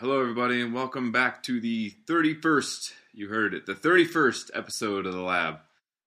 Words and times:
hello 0.00 0.20
everybody, 0.20 0.60
and 0.60 0.74
welcome 0.74 1.12
back 1.12 1.40
to 1.40 1.60
the 1.60 1.92
31st. 2.06 2.92
You 3.12 3.28
heard 3.28 3.54
it, 3.54 3.64
the 3.64 3.74
31st 3.74 4.50
episode 4.52 5.06
of 5.06 5.14
the 5.14 5.20
Lab. 5.20 5.58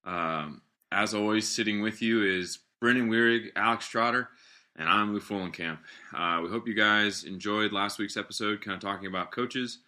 Um, 0.04 0.62
as 0.92 1.14
always, 1.14 1.48
sitting 1.48 1.82
with 1.82 2.02
you 2.02 2.22
is 2.22 2.60
Brendan 2.82 3.10
Weerig, 3.10 3.52
Alex 3.56 3.88
Trotter, 3.88 4.28
and 4.76 4.90
I'm 4.90 5.14
Lou 5.14 5.22
Fullenkamp. 5.22 5.78
Uh, 6.14 6.42
we 6.44 6.50
hope 6.50 6.68
you 6.68 6.74
guys 6.74 7.24
enjoyed 7.24 7.72
last 7.72 7.98
week's 7.98 8.18
episode, 8.18 8.62
kind 8.62 8.76
of 8.76 8.82
talking 8.82 9.08
about 9.08 9.32
coaches. 9.32 9.80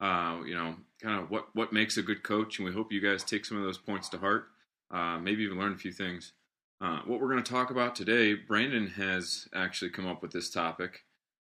Uh, 0.00 0.38
you 0.46 0.54
know, 0.54 0.76
kind 1.02 1.20
of 1.20 1.28
what 1.28 1.48
what 1.54 1.72
makes 1.72 1.96
a 1.96 2.02
good 2.02 2.22
coach, 2.22 2.58
and 2.58 2.68
we 2.68 2.72
hope 2.72 2.92
you 2.92 3.00
guys 3.00 3.24
take 3.24 3.44
some 3.44 3.58
of 3.58 3.64
those 3.64 3.78
points 3.78 4.08
to 4.10 4.18
heart. 4.18 4.46
Uh, 4.88 5.18
maybe 5.18 5.42
even 5.42 5.58
learn 5.58 5.72
a 5.72 5.78
few 5.78 5.92
things. 5.92 6.32
Uh, 6.80 7.00
what 7.06 7.20
we're 7.20 7.30
going 7.30 7.42
to 7.42 7.52
talk 7.52 7.72
about 7.72 7.96
today, 7.96 8.34
Brandon 8.34 8.86
has 8.86 9.48
actually 9.52 9.90
come 9.90 10.06
up 10.06 10.22
with 10.22 10.30
this 10.30 10.48
topic. 10.48 11.02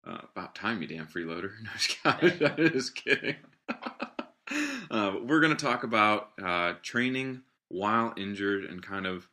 Uh, 0.05 0.17
about 0.31 0.55
time, 0.55 0.81
you 0.81 0.87
damn 0.87 1.07
freeloader. 1.07 1.51
No, 1.63 1.69
just. 1.77 1.97
I'm 2.05 2.71
just 2.71 2.95
kidding. 2.95 3.35
uh, 4.91 5.13
we're 5.23 5.39
going 5.39 5.55
to 5.55 5.65
talk 5.65 5.83
about 5.83 6.31
uh, 6.41 6.73
training 6.81 7.41
while 7.67 8.13
injured 8.17 8.65
and 8.65 8.81
kind 8.81 9.05
of 9.05 9.27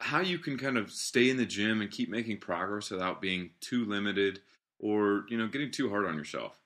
how 0.00 0.20
you 0.20 0.38
can 0.38 0.58
kind 0.58 0.76
of 0.76 0.90
stay 0.90 1.30
in 1.30 1.36
the 1.36 1.46
gym 1.46 1.80
and 1.80 1.90
keep 1.90 2.08
making 2.08 2.38
progress 2.38 2.90
without 2.90 3.20
being 3.20 3.50
too 3.60 3.84
limited 3.84 4.40
or 4.78 5.24
you 5.28 5.36
know 5.36 5.46
getting 5.46 5.70
too 5.70 5.88
hard 5.88 6.06
on 6.06 6.16
yourself. 6.16 6.58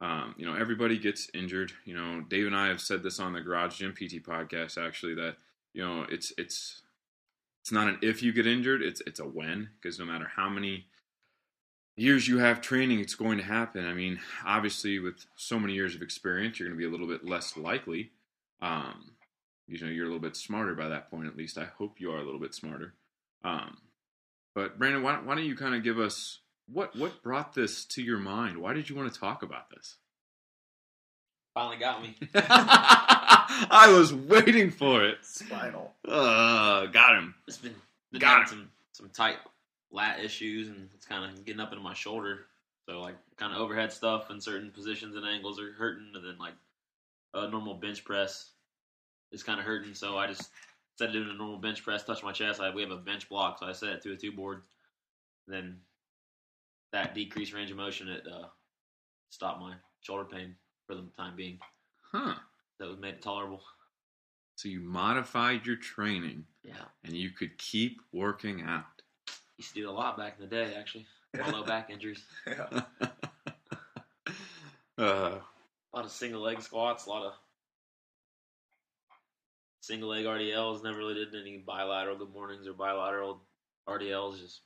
Um, 0.00 0.34
you 0.36 0.46
know, 0.46 0.54
everybody 0.54 0.98
gets 0.98 1.28
injured. 1.34 1.72
You 1.84 1.94
know, 1.94 2.20
Dave 2.28 2.46
and 2.46 2.56
I 2.56 2.68
have 2.68 2.80
said 2.80 3.02
this 3.02 3.18
on 3.18 3.32
the 3.32 3.40
Garage 3.40 3.78
Gym 3.78 3.92
PT 3.92 4.22
podcast 4.24 4.78
actually 4.78 5.14
that 5.14 5.36
you 5.72 5.84
know 5.84 6.06
it's 6.10 6.32
it's 6.36 6.82
it's 7.62 7.72
not 7.72 7.88
an 7.88 7.98
if 8.02 8.22
you 8.22 8.32
get 8.32 8.46
injured, 8.46 8.82
it's 8.82 9.00
it's 9.06 9.20
a 9.20 9.24
when 9.24 9.70
because 9.80 9.98
no 9.98 10.04
matter 10.04 10.30
how 10.34 10.48
many 10.48 10.86
years 11.98 12.28
you 12.28 12.38
have 12.38 12.60
training, 12.60 13.00
it's 13.00 13.14
going 13.14 13.38
to 13.38 13.44
happen. 13.44 13.84
I 13.84 13.92
mean, 13.92 14.20
obviously, 14.46 14.98
with 14.98 15.26
so 15.36 15.58
many 15.58 15.74
years 15.74 15.94
of 15.94 16.02
experience, 16.02 16.58
you're 16.58 16.68
going 16.68 16.78
to 16.78 16.82
be 16.82 16.88
a 16.88 16.90
little 16.90 17.08
bit 17.08 17.28
less 17.28 17.56
likely. 17.56 18.12
Um, 18.62 19.12
you 19.66 19.78
know, 19.80 19.90
you're 19.90 20.04
a 20.04 20.08
little 20.08 20.20
bit 20.20 20.36
smarter 20.36 20.74
by 20.74 20.88
that 20.88 21.10
point, 21.10 21.26
at 21.26 21.36
least. 21.36 21.58
I 21.58 21.64
hope 21.64 22.00
you 22.00 22.12
are 22.12 22.18
a 22.18 22.24
little 22.24 22.40
bit 22.40 22.54
smarter. 22.54 22.94
Um, 23.44 23.78
but 24.54 24.78
Brandon, 24.78 25.02
why, 25.02 25.16
why 25.16 25.34
don't 25.34 25.44
you 25.44 25.56
kind 25.56 25.74
of 25.74 25.82
give 25.82 25.98
us 25.98 26.40
what 26.72 26.96
what 26.96 27.22
brought 27.22 27.54
this 27.54 27.84
to 27.86 28.02
your 28.02 28.18
mind? 28.18 28.58
Why 28.58 28.72
did 28.72 28.88
you 28.88 28.96
want 28.96 29.12
to 29.12 29.20
talk 29.20 29.42
about 29.42 29.70
this? 29.70 29.96
Finally 31.54 31.78
got 31.78 32.02
me. 32.02 32.14
I 32.34 33.92
was 33.96 34.12
waiting 34.12 34.70
for 34.70 35.04
it. 35.04 35.18
Spinal. 35.22 35.94
Uh, 36.06 36.86
got 36.86 37.16
him. 37.16 37.34
It's 37.46 37.56
been, 37.58 37.74
been 38.12 38.20
Got 38.20 38.44
having 38.44 38.48
some 38.48 38.70
some 38.92 39.08
tight 39.10 39.36
lat 39.90 40.20
issues, 40.20 40.68
and 40.68 40.88
it's 40.94 41.06
kind 41.06 41.24
of 41.24 41.44
getting 41.44 41.60
up 41.60 41.72
into 41.72 41.82
my 41.82 41.94
shoulder. 41.94 42.46
So 42.88 43.00
like 43.00 43.16
kind 43.36 43.52
of 43.52 43.60
overhead 43.60 43.92
stuff 43.92 44.30
in 44.30 44.40
certain 44.40 44.70
positions 44.70 45.16
and 45.16 45.26
angles 45.26 45.60
are 45.60 45.72
hurting, 45.72 46.12
and 46.14 46.24
then 46.24 46.38
like 46.38 46.54
a 47.34 47.48
normal 47.48 47.74
bench 47.74 48.04
press 48.04 48.50
is 49.32 49.42
kind 49.42 49.60
of 49.60 49.66
hurting. 49.66 49.94
So 49.94 50.16
I 50.16 50.26
just 50.26 50.50
instead 50.94 51.08
of 51.08 51.12
doing 51.24 51.34
a 51.34 51.38
normal 51.38 51.58
bench 51.58 51.84
press, 51.84 52.02
touch 52.02 52.22
my 52.22 52.32
chest. 52.32 52.60
I, 52.60 52.74
we 52.74 52.82
have 52.82 52.90
a 52.90 52.96
bench 52.96 53.28
block, 53.28 53.58
so 53.58 53.66
I 53.66 53.72
set 53.72 53.90
it 53.90 54.02
to 54.02 54.12
a 54.12 54.16
two 54.16 54.32
board. 54.32 54.62
Then 55.46 55.78
that 56.92 57.14
decreased 57.14 57.52
range 57.52 57.70
of 57.70 57.76
motion, 57.76 58.08
it 58.08 58.26
uh, 58.26 58.48
stopped 59.30 59.60
my 59.60 59.74
shoulder 60.00 60.24
pain 60.24 60.54
for 60.86 60.94
the 60.94 61.04
time 61.16 61.36
being. 61.36 61.58
Huh. 62.10 62.34
That 62.78 62.88
was 62.88 62.98
made 62.98 63.14
it 63.14 63.22
tolerable. 63.22 63.62
So 64.56 64.68
you 64.68 64.80
modified 64.80 65.66
your 65.66 65.76
training 65.76 66.44
Yeah, 66.64 66.74
and 67.04 67.12
you 67.12 67.30
could 67.30 67.58
keep 67.58 68.00
working 68.12 68.62
out. 68.62 68.97
Used 69.58 69.74
to 69.74 69.80
do 69.80 69.90
a 69.90 69.92
lot 69.92 70.16
back 70.16 70.36
in 70.38 70.48
the 70.48 70.54
day, 70.54 70.74
actually. 70.78 71.06
My 71.36 71.50
low 71.50 71.64
back 71.64 71.90
injuries. 71.92 72.24
Yeah. 72.46 72.82
uh, 74.98 75.02
A 75.02 75.96
lot 75.96 76.04
of 76.04 76.10
single 76.10 76.40
leg 76.40 76.62
squats, 76.62 77.06
a 77.06 77.10
lot 77.10 77.26
of 77.26 77.34
single 79.80 80.08
leg 80.08 80.24
RDLs. 80.24 80.82
Never 80.82 80.98
really 80.98 81.14
did 81.14 81.34
any 81.34 81.58
bilateral 81.58 82.16
good 82.16 82.32
mornings 82.32 82.66
or 82.66 82.72
bilateral 82.72 83.42
RDLs. 83.88 84.38
Just 84.40 84.60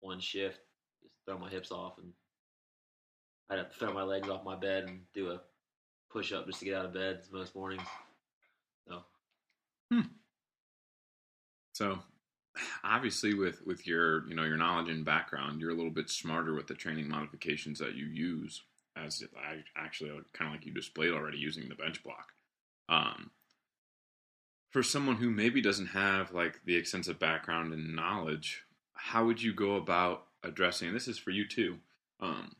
one 0.00 0.20
shift, 0.20 0.60
just 1.02 1.14
throw 1.26 1.38
my 1.38 1.48
hips 1.48 1.72
off, 1.72 1.98
and 1.98 2.12
I'd 3.50 3.58
have 3.58 3.72
to 3.72 3.78
throw 3.78 3.92
my 3.92 4.02
legs 4.02 4.28
off 4.28 4.44
my 4.44 4.56
bed 4.56 4.84
and 4.84 5.00
do 5.14 5.30
a 5.30 5.40
push 6.10 6.32
up 6.32 6.46
just 6.46 6.60
to 6.60 6.64
get 6.64 6.74
out 6.76 6.84
of 6.84 6.92
bed 6.94 7.22
most 7.32 7.54
mornings. 7.56 7.82
So 8.86 9.02
so 11.72 11.98
obviously 12.84 13.34
with 13.34 13.64
with 13.66 13.86
your 13.86 14.26
you 14.28 14.34
know 14.34 14.44
your 14.44 14.56
knowledge 14.56 14.88
and 14.88 15.04
background, 15.04 15.60
you're 15.60 15.70
a 15.70 15.74
little 15.74 15.90
bit 15.90 16.10
smarter 16.10 16.54
with 16.54 16.66
the 16.66 16.74
training 16.74 17.08
modifications 17.08 17.78
that 17.78 17.94
you 17.94 18.06
use. 18.06 18.62
As 18.96 19.24
I 19.36 19.64
actually 19.76 20.10
kind 20.32 20.48
of 20.48 20.52
like 20.54 20.66
you 20.66 20.72
displayed 20.72 21.12
already 21.12 21.38
using 21.38 21.68
the 21.68 21.74
bench 21.74 22.02
block. 22.04 22.32
Um, 22.88 23.30
for 24.70 24.82
someone 24.82 25.16
who 25.16 25.30
maybe 25.30 25.60
doesn't 25.60 25.88
have 25.88 26.32
like 26.32 26.60
the 26.64 26.76
extensive 26.76 27.18
background 27.18 27.72
and 27.72 27.96
knowledge, 27.96 28.62
how 28.92 29.24
would 29.24 29.42
you 29.42 29.52
go 29.52 29.76
about 29.76 30.26
addressing? 30.44 30.88
And 30.88 30.96
this 30.96 31.08
is 31.08 31.18
for 31.18 31.30
you 31.30 31.46
too. 31.46 31.78
Um, 32.20 32.54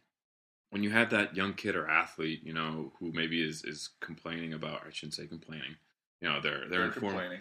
when 0.70 0.82
you 0.82 0.90
have 0.90 1.10
that 1.10 1.36
young 1.36 1.54
kid 1.54 1.76
or 1.76 1.88
athlete, 1.88 2.40
you 2.42 2.52
know, 2.52 2.92
who 2.98 3.12
maybe 3.12 3.40
is 3.40 3.64
is 3.64 3.90
complaining 4.00 4.54
about, 4.54 4.82
I 4.86 4.90
shouldn't 4.90 5.14
say 5.14 5.26
complaining, 5.26 5.76
you 6.20 6.28
know, 6.28 6.40
they're 6.40 6.68
they're, 6.68 6.80
They're 6.80 6.90
complaining. 6.90 7.40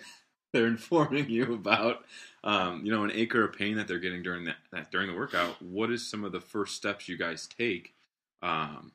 They're 0.53 0.67
informing 0.67 1.29
you 1.29 1.53
about, 1.55 2.05
um, 2.43 2.85
you 2.85 2.91
know, 2.91 3.03
an 3.03 3.11
acre 3.13 3.43
of 3.43 3.57
pain 3.57 3.75
that 3.75 3.87
they're 3.87 3.99
getting 3.99 4.23
during 4.23 4.45
that, 4.45 4.55
that 4.71 4.91
during 4.91 5.07
the 5.09 5.15
workout. 5.17 5.61
What 5.61 5.91
is 5.91 6.05
some 6.07 6.23
of 6.23 6.31
the 6.31 6.39
first 6.39 6.75
steps 6.75 7.09
you 7.09 7.17
guys 7.17 7.47
take 7.57 7.93
um, 8.41 8.91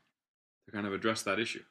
to 0.67 0.73
kind 0.73 0.87
of 0.87 0.93
address 0.95 1.23
that 1.23 1.39
issue? 1.39 1.63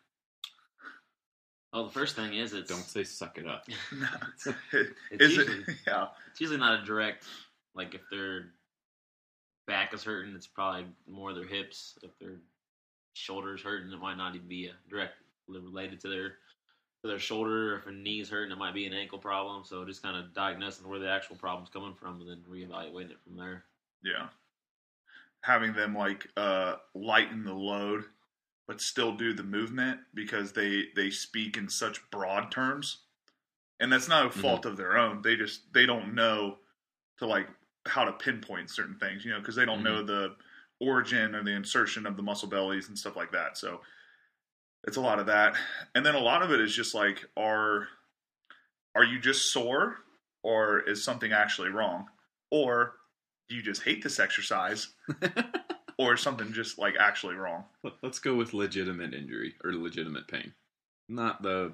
oh, 1.74 1.86
the 1.86 1.92
first 1.92 2.16
thing 2.16 2.34
is 2.34 2.54
it's 2.54 2.70
Don't 2.70 2.80
say 2.82 3.04
suck 3.04 3.38
it 3.38 3.48
up. 3.48 3.66
No. 3.98 4.08
It's 5.12 5.24
Is 5.24 5.38
it? 5.38 5.48
usually- 5.48 5.76
Yeah. 5.88 6.08
it's 6.32 6.40
usually 6.42 6.60
not 6.60 6.82
a 6.82 6.86
direct 6.86 7.26
like 7.76 7.94
if 7.96 8.02
their 8.10 8.48
back 9.68 9.94
is 9.94 10.04
hurting 10.04 10.34
it's 10.34 10.48
probably 10.48 10.86
more 11.08 11.34
their 11.34 11.46
hips 11.46 12.00
if 12.02 12.18
their 12.20 12.36
shoulders 13.14 13.62
hurting 13.62 13.92
it 13.92 14.00
might 14.00 14.18
not 14.18 14.34
even 14.34 14.48
be 14.48 14.68
a 14.68 14.72
direct 14.90 15.14
related 15.48 16.00
to 16.00 16.08
their 16.08 16.30
to 16.30 16.36
their 17.08 17.20
shoulder 17.20 17.78
if 17.78 17.88
a 17.88 17.92
knee's 17.92 18.30
hurting 18.30 18.52
it 18.52 18.58
might 18.58 18.74
be 18.74 18.86
an 18.86 18.94
ankle 18.94 19.18
problem 19.18 19.64
so 19.64 19.84
just 19.86 20.04
kind 20.04 20.18
of 20.18 20.34
diagnosing 20.34 20.88
where 20.88 21.00
the 21.00 21.10
actual 21.10 21.36
problem's 21.36 21.70
coming 21.70 21.94
from 21.94 22.22
and 22.22 22.30
then 22.30 22.44
reevaluating 22.50 23.12
it 23.12 23.20
from 23.24 23.36
there 23.36 23.64
Yeah. 24.04 24.28
Having 25.42 25.74
them 25.74 25.96
like 25.96 26.28
uh, 26.36 26.76
lighten 26.94 27.46
the 27.46 27.54
load, 27.54 28.06
but 28.68 28.82
still 28.82 29.16
do 29.16 29.34
the 29.34 29.44
movement 29.44 30.00
because 30.14 30.52
they 30.52 30.86
they 30.96 31.10
speak 31.10 31.56
in 31.56 31.70
such 31.70 32.10
broad 32.10 32.52
terms, 32.52 33.04
and 33.80 33.92
that's 33.92 34.10
not 34.10 34.26
a 34.26 34.30
fault 34.30 34.66
of 34.66 34.76
their 34.76 34.98
own. 34.98 35.22
They 35.22 35.36
just 35.36 35.72
they 35.74 35.86
don't 35.86 36.16
know 36.16 36.58
to 37.20 37.28
like 37.28 37.48
how 37.86 38.04
to 38.04 38.12
pinpoint 38.12 38.70
certain 38.70 38.96
things, 38.96 39.24
you 39.24 39.32
know, 39.32 39.40
because 39.40 39.56
they 39.56 39.66
don't 39.66 39.84
know 39.84 40.04
the 40.04 40.36
origin 40.82 41.34
or 41.34 41.44
the 41.44 41.52
insertion 41.52 42.06
of 42.06 42.18
the 42.18 42.24
muscle 42.24 42.50
bellies 42.50 42.90
and 42.90 42.98
stuff 42.98 43.16
like 43.16 43.32
that. 43.32 43.58
So 43.58 43.82
it's 44.88 44.98
a 44.98 45.02
lot 45.02 45.20
of 45.20 45.28
that, 45.28 45.56
and 45.94 46.04
then 46.06 46.16
a 46.16 46.20
lot 46.20 46.42
of 46.42 46.52
it 46.52 46.60
is 46.60 46.74
just 46.76 46.96
like 46.96 47.26
are 47.38 47.88
are 48.96 49.04
you 49.04 49.20
just 49.20 49.52
sore 49.52 49.98
or 50.44 50.80
is 50.80 51.04
something 51.04 51.32
actually 51.32 51.70
wrong? 51.70 52.08
Or 52.50 52.94
do 53.50 53.56
you 53.56 53.62
just 53.62 53.84
hate 53.84 54.04
this 54.04 54.20
exercise? 54.20 54.88
Or 56.00 56.14
is 56.14 56.22
something 56.22 56.54
just 56.54 56.78
like 56.78 56.94
actually 57.00 57.34
wrong? 57.34 57.64
Let- 57.84 57.94
Let's 58.04 58.20
go 58.20 58.36
with 58.36 58.54
legitimate 58.54 59.16
injury 59.16 59.56
or 59.64 59.74
legitimate 59.74 60.28
pain, 60.28 60.54
not 61.10 61.42
the 61.42 61.72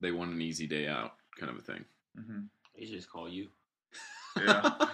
they 0.00 0.10
want 0.10 0.32
an 0.32 0.42
easy 0.42 0.66
day 0.66 0.88
out 0.88 1.12
kind 1.38 1.50
of 1.52 1.58
a 1.58 1.62
thing. 1.62 1.84
hmm 2.16 2.40
I 2.76 2.80
usually 2.80 2.98
just 2.98 3.08
call 3.10 3.28
you. 3.28 3.48
Yeah. 4.36 4.70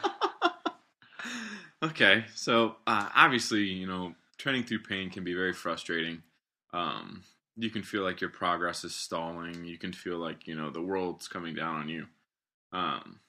Okay, 1.83 2.25
so 2.35 2.77
uh, 2.87 3.09
obviously, 3.15 3.63
you 3.65 3.87
know, 3.87 4.15
training 4.37 4.65
through 4.65 4.81
pain 4.81 5.09
can 5.09 5.25
be 5.25 5.33
very 5.33 5.55
frustrating. 5.55 6.23
Um, 6.75 7.23
you 7.57 7.71
can 7.71 7.83
feel 7.83 8.03
like 8.03 8.21
your 8.21 8.31
progress 8.31 8.85
is 8.85 8.95
stalling. 8.95 9.65
You 9.65 9.79
can 9.79 9.93
feel 9.93 10.19
like 10.19 10.47
you 10.47 10.55
know 10.55 10.71
the 10.71 10.83
world's 10.83 11.29
coming 11.29 11.55
down 11.55 11.77
on 11.77 11.89
you. 11.89 12.07
Um, 12.73 13.21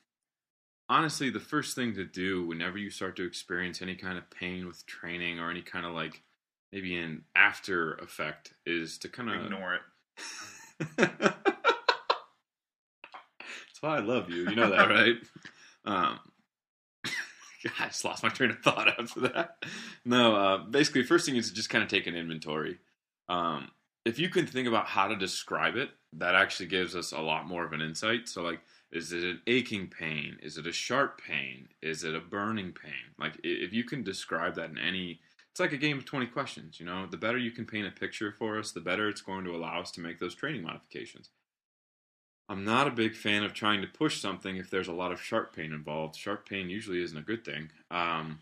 honestly, 0.90 1.30
the 1.30 1.40
first 1.40 1.76
thing 1.76 1.96
to 1.96 2.06
do 2.06 2.46
whenever 2.46 2.78
you 2.78 2.90
start 2.90 3.16
to 3.18 3.26
experience 3.26 3.82
any 3.82 3.96
kind 3.96 4.18
of 4.18 4.30
pain 4.30 4.68
with 4.68 4.86
training 4.86 5.40
or 5.40 5.50
any 5.50 5.62
kind 5.62 5.86
of 5.86 5.94
like 5.94 6.22
maybe 6.72 6.96
an 6.96 7.24
after 7.36 7.96
effect 7.96 8.54
is 8.66 8.98
to 9.00 9.10
kind 9.10 9.30
of 9.30 9.44
ignore 9.44 9.76
it 9.76 9.82
That's 10.98 11.12
why 13.82 13.98
I 13.98 14.00
love 14.00 14.30
you. 14.30 14.50
You 14.50 14.56
know 14.56 14.70
that, 14.70 14.90
right? 14.90 15.16
Um, 15.84 16.20
God, 17.64 17.74
I 17.80 17.88
just 17.88 18.06
lost 18.06 18.22
my 18.22 18.30
train 18.30 18.52
of 18.52 18.60
thought 18.60 18.88
after 18.88 19.22
that. 19.22 19.66
No, 20.06 20.36
uh, 20.36 20.58
basically, 20.60 21.02
first 21.02 21.26
thing 21.26 21.38
is 21.38 21.50
to 21.50 21.56
just 21.56 21.72
kind 21.72 21.84
of 21.84 21.90
take 21.90 22.06
an 22.06 22.14
inventory. 22.14 22.78
Um, 23.28 23.72
if 24.06 24.20
you 24.20 24.30
can 24.30 24.46
think 24.46 24.68
about 24.68 24.88
how 24.88 25.08
to 25.08 25.16
describe 25.16 25.76
it, 25.76 25.92
that 26.14 26.36
actually 26.36 26.68
gives 26.68 26.96
us 26.96 27.12
a 27.12 27.20
lot 27.20 27.48
more 27.48 27.66
of 27.66 27.74
an 27.74 27.82
insight. 27.82 28.28
So, 28.28 28.42
like, 28.42 28.60
is 28.92 29.14
it 29.14 29.24
an 29.24 29.42
aching 29.48 29.88
pain? 29.88 30.38
Is 30.42 30.58
it 30.58 30.68
a 30.68 30.72
sharp 30.72 31.22
pain? 31.26 31.70
Is 31.82 32.04
it 32.04 32.16
a 32.16 32.20
burning 32.20 32.74
pain? 32.74 33.14
Like, 33.18 33.40
if 33.44 33.72
you 33.72 33.84
can 33.84 34.04
describe 34.04 34.56
that 34.56 34.70
in 34.70 34.78
any 34.78 35.20
it's 35.52 35.60
like 35.60 35.74
a 35.74 35.78
game 35.78 35.98
of 35.98 36.06
20 36.06 36.28
questions. 36.28 36.80
You 36.80 36.86
know, 36.86 37.06
the 37.06 37.18
better 37.18 37.38
you 37.38 37.52
can 37.52 37.66
paint 37.66 37.86
a 37.86 37.92
picture 37.92 38.32
for 38.32 38.58
us, 38.58 38.72
the 38.72 38.80
better 38.80 39.10
it's 39.10 39.22
going 39.22 39.44
to 39.44 39.56
allow 39.56 39.82
us 39.82 39.92
to 39.92 40.02
make 40.02 40.18
those 40.18 40.34
training 40.34 40.64
modifications. 40.64 41.30
I'm 42.48 42.64
not 42.64 42.88
a 42.88 42.92
big 42.92 43.16
fan 43.16 43.44
of 43.44 43.54
trying 43.54 43.82
to 43.82 43.88
push 43.88 44.22
something 44.22 44.58
if 44.58 44.70
there's 44.70 44.88
a 44.88 44.94
lot 44.94 45.12
of 45.12 45.22
sharp 45.22 45.56
pain 45.56 45.74
involved. 45.74 46.16
Sharp 46.16 46.48
pain 46.48 46.70
usually 46.70 47.02
isn't 47.04 47.18
a 47.18 47.22
good 47.22 47.44
thing. 47.44 47.70
Um, 47.90 48.40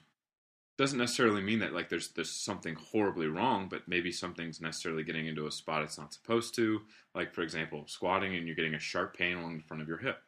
doesn't 0.80 0.98
necessarily 0.98 1.42
mean 1.42 1.60
that 1.60 1.74
like 1.74 1.90
there's 1.90 2.08
there's 2.12 2.32
something 2.32 2.76
horribly 2.76 3.28
wrong, 3.28 3.68
but 3.70 3.86
maybe 3.86 4.14
something's 4.14 4.62
necessarily 4.62 5.04
getting 5.04 5.28
into 5.28 5.46
a 5.46 5.52
spot 5.52 5.84
it's 5.84 5.98
not 5.98 6.14
supposed 6.14 6.56
to. 6.56 6.80
Like 7.14 7.34
for 7.34 7.42
example, 7.42 7.84
squatting 7.88 8.34
and 8.34 8.48
you're 8.48 8.56
getting 8.56 8.76
a 8.76 8.80
sharp 8.80 9.18
pain 9.18 9.36
along 9.36 9.58
the 9.58 9.64
front 9.64 9.84
of 9.84 9.90
your 9.90 9.98
hip. 9.98 10.22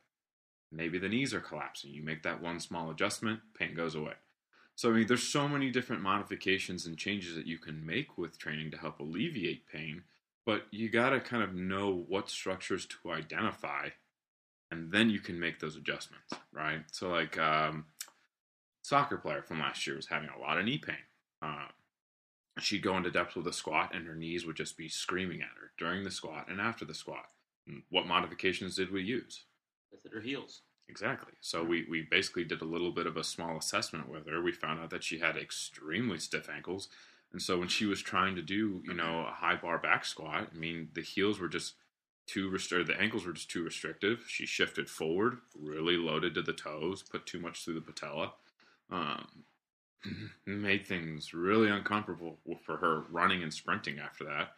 Maybe 0.69 1.00
the 1.00 1.07
knees 1.07 1.33
are 1.33 1.39
collapsing. 1.39 1.92
You 1.92 2.03
make 2.03 2.24
that 2.24 2.42
one 2.42 2.59
small 2.59 2.92
adjustment, 2.92 3.39
pain 3.57 3.74
goes 3.74 3.95
away. 3.95 4.15
So 4.75 4.89
I 4.89 4.94
mean, 4.94 5.07
there's 5.07 5.24
so 5.24 5.48
many 5.48 5.71
different 5.71 6.01
modifications 6.01 6.86
and 6.86 6.98
changes 6.98 7.36
that 7.36 7.48
you 7.48 7.57
can 7.57 7.86
make 7.86 8.18
with 8.18 8.38
training 8.38 8.71
to 8.71 8.77
help 8.77 9.00
alleviate 9.00 9.68
pain, 9.68 10.03
but 10.45 10.63
you 10.69 10.89
got 10.89 11.12
to 11.12 11.21
kind 11.21 11.44
of 11.44 11.56
know 11.56 12.03
what 12.09 12.30
structures 12.30 12.86
to 12.88 13.13
identify, 13.13 13.88
and 14.69 14.92
then 14.92 15.09
you 15.09 15.21
can 15.21 15.39
make 15.39 15.62
those 15.62 15.77
adjustments, 15.77 16.33
right? 16.51 16.81
So 16.92 17.07
like. 17.07 17.38
Um, 17.39 17.86
soccer 18.81 19.18
player 19.18 19.42
from 19.42 19.60
last 19.60 19.86
year 19.86 19.95
was 19.95 20.07
having 20.07 20.30
a 20.30 20.39
lot 20.39 20.57
of 20.57 20.66
knee 20.66 20.78
pain. 20.78 20.95
Uh, 21.42 21.68
she'd 22.60 22.83
go 22.83 22.98
into 22.98 23.12
depth 23.12 23.36
with 23.36 23.48
a 23.48 23.54
squat, 23.54 23.94
and 23.94 24.06
her 24.07 24.16
knees 24.16 24.45
would 24.45 24.56
just 24.56 24.78
be 24.78 24.89
screaming 24.89 25.42
at 25.42 25.57
her 25.60 25.72
during 25.78 26.04
the 26.04 26.12
squat 26.12 26.48
and 26.50 26.60
after 26.60 26.86
the 26.86 26.94
squat. 26.94 27.25
And 27.68 27.83
what 27.89 28.07
modifications 28.07 28.75
did 28.75 28.92
we 28.92 29.04
use? 29.04 29.45
Lifted 29.92 30.13
her 30.13 30.22
heels. 30.22 30.62
Exactly. 30.89 31.33
So 31.39 31.63
we, 31.63 31.86
we 31.89 32.07
basically 32.10 32.44
did 32.44 32.62
a 32.62 32.66
little 32.66 32.92
bit 32.92 33.07
of 33.07 33.16
a 33.16 33.24
small 33.24 33.57
assessment 33.57 34.10
with 34.10 34.28
her. 34.28 34.42
We 34.42 34.51
found 34.51 34.81
out 34.81 34.89
that 34.89 35.04
she 35.04 35.19
had 35.19 35.38
extremely 35.38 36.18
stiff 36.18 36.50
ankles. 36.50 36.89
And 37.31 37.42
so 37.42 37.57
when 37.57 37.69
she 37.69 37.86
was 37.86 38.01
trying 38.01 38.36
to 38.36 38.42
do, 38.42 38.81
you 38.86 38.94
know, 38.94 39.25
a 39.25 39.31
high 39.31 39.56
bar 39.56 39.77
back 39.77 40.04
squat, 40.04 40.50
I 40.54 40.57
mean, 40.57 40.89
the 40.94 41.01
heels 41.01 41.39
were 41.39 41.48
just 41.48 41.75
too 42.27 42.50
restricted. 42.50 42.94
The 42.94 43.01
ankles 43.01 43.25
were 43.25 43.31
just 43.31 43.50
too 43.50 43.63
restrictive. 43.63 44.25
She 44.27 44.45
shifted 44.45 44.89
forward, 44.89 45.38
really 45.57 45.95
loaded 45.95 46.36
to 46.36 46.42
the 46.42 46.51
toes, 46.51 47.04
put 47.04 47.25
too 47.25 47.39
much 47.39 47.63
through 47.63 47.75
the 47.75 47.81
patella 47.81 48.34
um, 48.92 49.28
made 50.46 50.86
things 50.86 51.34
really 51.34 51.70
uncomfortable 51.70 52.38
for 52.66 52.78
her 52.78 53.04
running 53.10 53.44
and 53.44 53.54
sprinting 53.54 54.00
after 54.00 54.24
that. 54.26 54.54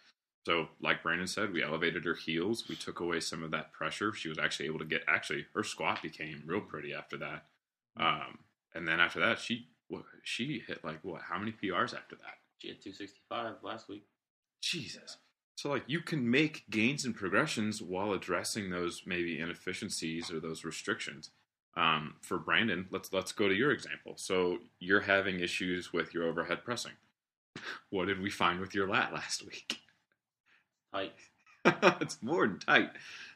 So, 0.46 0.68
like 0.82 1.04
Brandon 1.04 1.28
said, 1.28 1.54
we 1.54 1.64
elevated 1.64 2.04
her 2.04 2.16
heels. 2.16 2.68
We 2.68 2.76
took 2.76 3.00
away 3.00 3.22
some 3.22 3.44
of 3.44 3.52
that 3.52 3.72
pressure. 3.72 4.14
She 4.14 4.28
was 4.28 4.38
actually 4.38 4.66
able 4.66 4.80
to 4.80 4.86
get. 4.86 5.04
Actually, 5.08 5.46
her 5.54 5.64
squat 5.64 6.02
became 6.02 6.44
real 6.46 6.60
pretty 6.60 6.94
after 6.94 7.18
that. 7.18 7.46
Um, 7.98 8.40
and 8.76 8.86
then 8.88 9.00
after 9.00 9.22
that, 9.22 9.40
she 9.40 9.68
she 10.24 10.64
hit 10.68 10.84
like 10.84 11.00
what? 11.04 11.22
How 11.22 11.38
many 11.38 11.52
PRs 11.52 11.96
after 11.96 12.16
that? 12.16 12.40
She 12.58 12.70
had 12.70 12.82
265 12.82 13.56
last 13.64 13.88
week. 13.88 14.04
Jesus. 14.62 15.18
So 15.56 15.70
like 15.70 15.84
you 15.88 16.02
can 16.02 16.30
make 16.30 16.64
gains 16.70 17.06
and 17.06 17.16
progressions 17.16 17.82
while 17.82 18.14
addressing 18.14 18.70
those 18.70 19.04
maybe 19.06 19.40
inefficiencies 19.40 20.32
or 20.32 20.40
those 20.40 20.66
restrictions. 20.66 21.30
Um, 21.76 22.16
for 22.22 22.38
Brandon, 22.38 22.88
let's 22.92 23.12
let's 23.12 23.32
go 23.32 23.48
to 23.48 23.54
your 23.54 23.72
example. 23.72 24.14
So 24.16 24.60
you're 24.80 25.02
having 25.02 25.40
issues 25.40 25.92
with 25.92 26.14
your 26.14 26.26
overhead 26.26 26.64
pressing. 26.64 26.92
What 27.90 28.06
did 28.06 28.22
we 28.22 28.30
find 28.30 28.60
with 28.60 28.76
your 28.76 28.88
lat 28.88 29.14
last 29.14 29.46
week? 29.46 29.80
Tight. 30.94 31.14
it's 32.02 32.22
more 32.22 32.48
than 32.48 32.60
tight. 32.60 32.90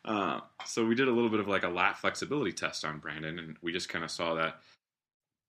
Uh, 0.04 0.42
so 0.66 0.86
we 0.86 0.96
did 0.96 1.08
a 1.08 1.12
little 1.12 1.30
bit 1.30 1.40
of 1.40 1.48
like 1.48 1.64
a 1.64 1.70
lat 1.70 1.98
flexibility 1.98 2.52
test 2.52 2.86
on 2.86 3.00
Brandon, 3.00 3.40
and 3.40 3.56
we 3.62 3.72
just 3.72 3.90
kind 3.90 4.04
of 4.04 4.12
saw 4.12 4.36
that 4.36 4.60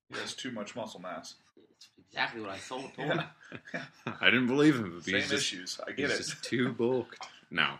he 0.09 0.19
has 0.19 0.35
too 0.35 0.51
much 0.51 0.75
muscle 0.75 1.01
mass. 1.01 1.35
It's 1.77 1.89
exactly 2.09 2.41
what 2.41 2.51
I 2.51 2.59
told, 2.59 2.95
told 2.95 3.09
him. 3.13 3.23
I 4.21 4.27
didn't 4.27 4.47
believe 4.47 4.77
him. 4.77 4.95
But 4.95 5.05
Same 5.05 5.15
he's 5.17 5.31
just, 5.31 5.53
issues. 5.53 5.81
I 5.87 5.93
get 5.93 6.11
he's 6.11 6.21
it. 6.21 6.23
just 6.23 6.45
too 6.45 6.73
bulked. 6.73 7.27
No, 7.51 7.75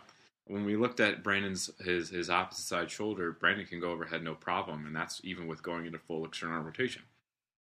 when 0.49 0.65
we 0.65 0.75
looked 0.75 0.99
at 0.99 1.23
Brandon's 1.23 1.69
his 1.79 2.09
his 2.09 2.29
opposite 2.29 2.65
side 2.65 2.89
shoulder, 2.89 3.31
Brandon 3.31 3.67
can 3.67 3.79
go 3.79 3.91
overhead 3.91 4.23
no 4.23 4.33
problem, 4.33 4.87
and 4.87 4.95
that's 4.95 5.21
even 5.23 5.45
with 5.47 5.61
going 5.61 5.85
into 5.85 5.99
full 5.99 6.25
external 6.25 6.61
rotation. 6.61 7.03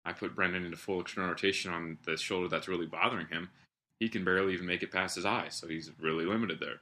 I 0.06 0.14
put 0.14 0.34
Brandon 0.34 0.64
into 0.64 0.78
full 0.78 1.02
external 1.02 1.28
rotation 1.28 1.70
on 1.70 1.98
the 2.06 2.16
shoulder 2.16 2.48
that's 2.48 2.66
really 2.66 2.86
bothering 2.86 3.26
him. 3.26 3.50
He 4.00 4.08
can 4.08 4.24
barely 4.24 4.54
even 4.54 4.66
make 4.66 4.82
it 4.82 4.90
past 4.90 5.16
his 5.16 5.26
eyes, 5.26 5.54
so 5.54 5.68
he's 5.68 5.90
really 6.00 6.24
limited 6.24 6.60
there. 6.60 6.80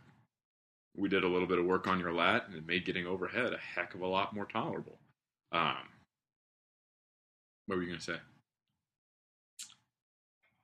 We 0.97 1.09
did 1.09 1.25
a 1.25 1.29
little 1.29 1.49
bit 1.49 1.59
of 1.59 1.67
work 1.67 1.89
on 1.89 1.99
your 1.99 2.13
lat, 2.13 2.45
and 2.47 2.57
it 2.57 2.67
made 2.67 2.85
getting 2.85 3.07
overhead 3.07 3.53
a 3.53 3.59
heck 3.59 3.95
of 3.95 4.01
a 4.01 4.07
lot 4.07 4.33
more 4.33 4.47
tolerable. 4.47 4.99
Um, 5.51 5.75
what 7.67 7.77
were 7.77 7.83
you 7.83 7.89
going 7.89 7.99
to 7.99 8.05
say? 8.05 8.19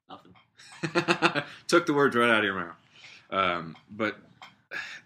Nothing. 0.08 1.42
Took 1.66 1.86
the 1.86 1.94
words 1.94 2.14
right 2.14 2.30
out 2.30 2.38
of 2.38 2.44
your 2.44 2.54
mouth. 2.54 2.76
Um, 3.30 3.76
but 3.90 4.18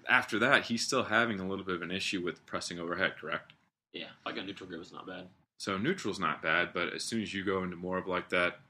after 0.08 0.38
that, 0.40 0.64
he's 0.64 0.84
still 0.84 1.04
having 1.04 1.40
a 1.40 1.46
little 1.48 1.64
bit 1.64 1.74
of 1.76 1.82
an 1.82 1.90
issue 1.90 2.22
with 2.22 2.44
pressing 2.46 2.78
overhead, 2.78 3.14
correct? 3.20 3.52
Yeah, 3.92 4.08
I 4.24 4.32
got 4.32 4.46
neutral 4.46 4.68
grip, 4.68 4.80
it's 4.80 4.92
not 4.92 5.06
bad. 5.06 5.26
So 5.58 5.78
neutral's 5.78 6.18
not 6.20 6.42
bad, 6.42 6.70
but 6.74 6.92
as 6.92 7.02
soon 7.02 7.22
as 7.22 7.32
you 7.32 7.44
go 7.44 7.62
into 7.62 7.76
more 7.76 7.98
of 7.98 8.06
like 8.06 8.28
that, 8.30 8.60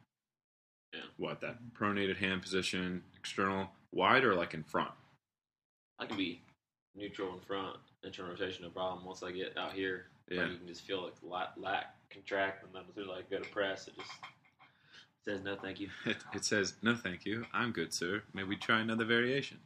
Yeah. 0.92 1.00
what 1.16 1.40
that 1.40 1.58
pronated 1.74 2.16
hand 2.16 2.42
position, 2.42 3.02
external, 3.18 3.70
wide 3.92 4.24
or 4.24 4.34
like 4.34 4.54
in 4.54 4.62
front. 4.62 4.92
I 5.98 6.06
can 6.06 6.16
be 6.16 6.40
neutral 6.94 7.34
in 7.34 7.40
front, 7.40 7.76
internal 8.04 8.32
rotation, 8.32 8.64
no 8.64 8.70
problem. 8.70 9.04
Once 9.04 9.22
I 9.22 9.32
get 9.32 9.56
out 9.58 9.72
here, 9.72 10.06
Yeah. 10.28 10.42
like, 10.42 10.52
you 10.52 10.58
can 10.58 10.66
just 10.68 10.82
feel 10.86 11.02
like 11.04 11.14
lat, 11.22 11.52
lat 11.60 11.96
contract, 12.10 12.64
and 12.64 12.72
then 12.74 12.84
as 12.88 12.94
soon 12.94 13.04
as 13.04 13.10
I 13.10 13.22
go 13.28 13.42
to 13.42 13.50
press, 13.50 13.88
it 13.88 13.94
just 13.96 14.10
says 15.24 15.42
no, 15.42 15.56
thank 15.56 15.80
you. 15.80 15.90
It, 16.06 16.18
it 16.34 16.44
says 16.44 16.74
no, 16.82 16.94
thank 16.94 17.26
you. 17.26 17.44
I'm 17.52 17.72
good, 17.72 17.92
sir. 17.92 18.22
May 18.32 18.44
we 18.44 18.56
try 18.56 18.80
another 18.80 19.04
variation? 19.04 19.58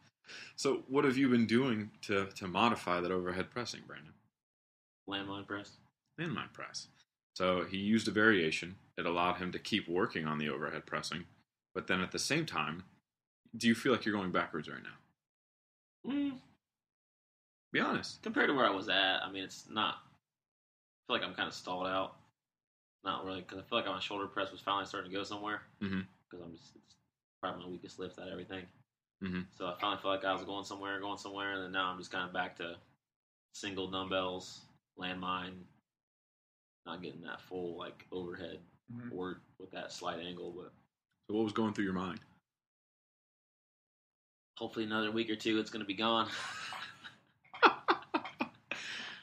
So, 0.56 0.84
what 0.88 1.04
have 1.04 1.16
you 1.16 1.28
been 1.28 1.46
doing 1.46 1.90
to 2.02 2.26
to 2.26 2.46
modify 2.48 3.00
that 3.00 3.10
overhead 3.12 3.50
pressing, 3.50 3.80
Brandon? 3.86 4.12
Landmine 5.08 5.46
press. 5.46 5.76
Landmine 6.20 6.52
press. 6.52 6.88
So 7.34 7.64
he 7.64 7.78
used 7.78 8.06
a 8.08 8.10
variation. 8.10 8.76
It 8.98 9.06
allowed 9.06 9.36
him 9.36 9.50
to 9.52 9.58
keep 9.58 9.88
working 9.88 10.26
on 10.26 10.38
the 10.38 10.48
overhead 10.50 10.84
pressing, 10.86 11.24
but 11.74 11.86
then 11.86 12.00
at 12.00 12.12
the 12.12 12.18
same 12.18 12.44
time, 12.44 12.84
do 13.56 13.66
you 13.66 13.74
feel 13.74 13.92
like 13.92 14.04
you're 14.04 14.14
going 14.14 14.30
backwards 14.32 14.68
right 14.68 14.82
now? 14.82 16.10
Mm, 16.12 16.38
Be 17.72 17.80
honest. 17.80 18.22
compared 18.22 18.48
to 18.48 18.54
where 18.54 18.66
I 18.66 18.70
was 18.74 18.88
at, 18.88 19.22
I 19.22 19.30
mean, 19.30 19.44
it's 19.44 19.66
not. 19.70 19.94
I 19.94 21.12
feel 21.12 21.16
like 21.20 21.22
I'm 21.22 21.34
kind 21.34 21.48
of 21.48 21.54
stalled 21.54 21.86
out. 21.86 22.16
Not 23.04 23.24
really, 23.24 23.40
because 23.40 23.58
I 23.58 23.62
feel 23.62 23.78
like 23.78 23.86
my 23.86 23.98
shoulder 24.00 24.26
press 24.26 24.52
was 24.52 24.60
finally 24.60 24.84
starting 24.86 25.10
to 25.10 25.16
go 25.16 25.24
somewhere. 25.24 25.62
Because 25.78 26.44
I'm 26.44 26.52
just 26.52 26.72
it's 26.76 26.96
probably 27.40 27.64
my 27.64 27.70
weakest 27.70 27.98
lift 27.98 28.18
out 28.18 28.26
of 28.26 28.32
everything. 28.32 28.66
Mhm. 29.22 29.46
So 29.52 29.66
I 29.66 29.74
finally 29.78 30.00
felt 30.00 30.14
like 30.14 30.24
I 30.24 30.32
was 30.32 30.44
going 30.44 30.64
somewhere, 30.64 30.98
going 31.00 31.18
somewhere, 31.18 31.52
and 31.52 31.64
then 31.64 31.72
now 31.72 31.90
I'm 31.90 31.98
just 31.98 32.10
kind 32.10 32.24
of 32.26 32.32
back 32.32 32.56
to 32.56 32.78
single 33.52 33.90
dumbbells, 33.90 34.62
landmine, 34.98 35.64
not 36.86 37.02
getting 37.02 37.22
that 37.22 37.40
full 37.42 37.76
like 37.76 38.06
overhead 38.10 38.60
Mhm. 38.92 39.10
work 39.10 39.42
with 39.58 39.70
that 39.72 39.92
slight 39.92 40.20
angle. 40.20 40.52
But 40.52 40.72
So, 41.26 41.34
what 41.34 41.44
was 41.44 41.52
going 41.52 41.74
through 41.74 41.84
your 41.84 41.92
mind? 41.92 42.20
hopefully, 44.56 44.84
another 44.84 45.10
week 45.10 45.30
or 45.30 45.36
two, 45.36 45.58
it's 45.58 45.70
going 45.70 45.80
to 45.80 45.86
be 45.86 45.94
gone. 45.94 46.28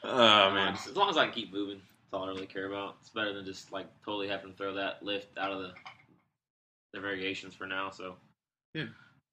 Oh 0.04 0.50
man, 0.52 0.74
As 0.74 0.96
long 0.96 1.10
as 1.10 1.16
I 1.16 1.24
can 1.24 1.34
keep 1.34 1.52
moving, 1.52 1.82
that's 2.00 2.14
all 2.14 2.24
I 2.24 2.28
really 2.28 2.46
care 2.46 2.66
about. 2.66 2.96
It's 3.00 3.10
better 3.10 3.32
than 3.32 3.44
just 3.44 3.72
like 3.72 3.88
totally 4.04 4.28
having 4.28 4.52
to 4.52 4.56
throw 4.56 4.74
that 4.74 5.02
lift 5.02 5.36
out 5.36 5.52
of 5.52 5.58
the 5.58 5.74
the 6.92 7.00
variations 7.00 7.54
for 7.54 7.66
now. 7.66 7.90
So 7.90 8.16
Yeah. 8.74 8.86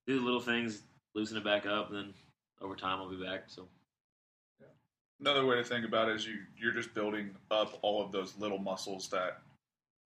Do 0.08 0.20
the 0.20 0.26
little 0.26 0.40
things, 0.40 0.84
loosen 1.14 1.38
it 1.38 1.44
back 1.44 1.66
up, 1.66 1.90
and 1.90 1.98
then 1.98 2.14
over 2.62 2.76
time 2.76 3.00
I'll 3.00 3.10
be 3.10 3.24
back. 3.24 3.44
So 3.48 3.68
Another 5.22 5.46
way 5.46 5.56
to 5.56 5.64
think 5.64 5.86
about 5.86 6.10
it 6.10 6.18
is 6.18 6.28
you 6.28 6.40
you're 6.58 6.74
just 6.74 6.94
building 6.94 7.32
up 7.50 7.80
all 7.82 8.04
of 8.04 8.12
those 8.12 8.38
little 8.38 8.58
muscles 8.58 9.08
that 9.10 9.40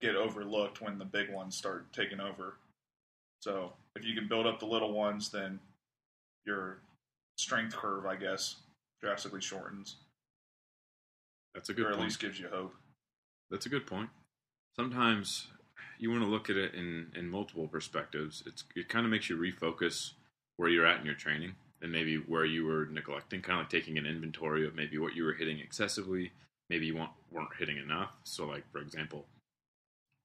get 0.01 0.15
overlooked 0.15 0.82
when 0.82 1.00
the 1.00 1.06
big 1.06 1.32
ones 1.32 1.56
start 1.56 1.91
taking 1.91 2.20
over. 2.20 2.58
So 3.41 3.74
if 3.96 4.06
you 4.06 4.13
can 4.13 4.27
build 4.27 4.46
up 4.46 4.60
the 4.60 4.68
little 4.68 4.94
ones, 4.94 5.29
then 5.29 5.60
your 6.46 6.77
strength 7.38 7.75
curve, 7.75 8.06
I 8.06 8.15
guess, 8.18 8.58
drastically 9.01 9.41
shortens, 9.41 9.96
that's 11.56 11.70
a 11.70 11.74
good 11.74 11.88
or 11.88 11.89
at 11.89 11.96
point. 11.96 12.06
least 12.06 12.20
gives 12.20 12.39
you 12.39 12.48
hope. 12.50 12.75
That's 13.50 13.65
a 13.65 13.70
good 13.70 13.88
point. 13.88 14.10
Sometimes 14.75 15.48
you 15.98 16.12
want 16.12 16.24
to 16.24 16.29
look 16.29 16.50
at 16.50 16.57
it 16.57 16.74
in, 16.74 17.12
in 17.15 17.29
multiple 17.29 17.67
perspectives. 17.67 18.43
It's 18.45 18.63
it 18.75 18.89
kind 18.89 19.05
of 19.05 19.12
makes 19.12 19.29
you 19.29 19.38
refocus 19.38 20.12
where 20.57 20.69
you're 20.69 20.86
at 20.86 21.00
in 21.00 21.05
your 21.05 21.15
training 21.15 21.55
and 21.81 21.91
maybe 21.91 22.17
where 22.17 22.45
you 22.45 22.65
were 22.65 22.88
neglecting, 22.91 23.41
kind 23.41 23.59
of 23.59 23.63
like 23.63 23.69
taking 23.69 23.98
an 23.98 24.05
inventory 24.05 24.67
of 24.67 24.75
maybe 24.75 24.98
what 24.98 25.15
you 25.15 25.24
were 25.24 25.33
hitting 25.33 25.59
excessively, 25.59 26.31
maybe 26.69 26.86
you 26.86 26.95
weren't, 26.95 27.12
weren't 27.31 27.55
hitting 27.57 27.77
enough. 27.77 28.12
So, 28.24 28.45
like 28.45 28.69
for 28.71 28.79
example, 28.79 29.25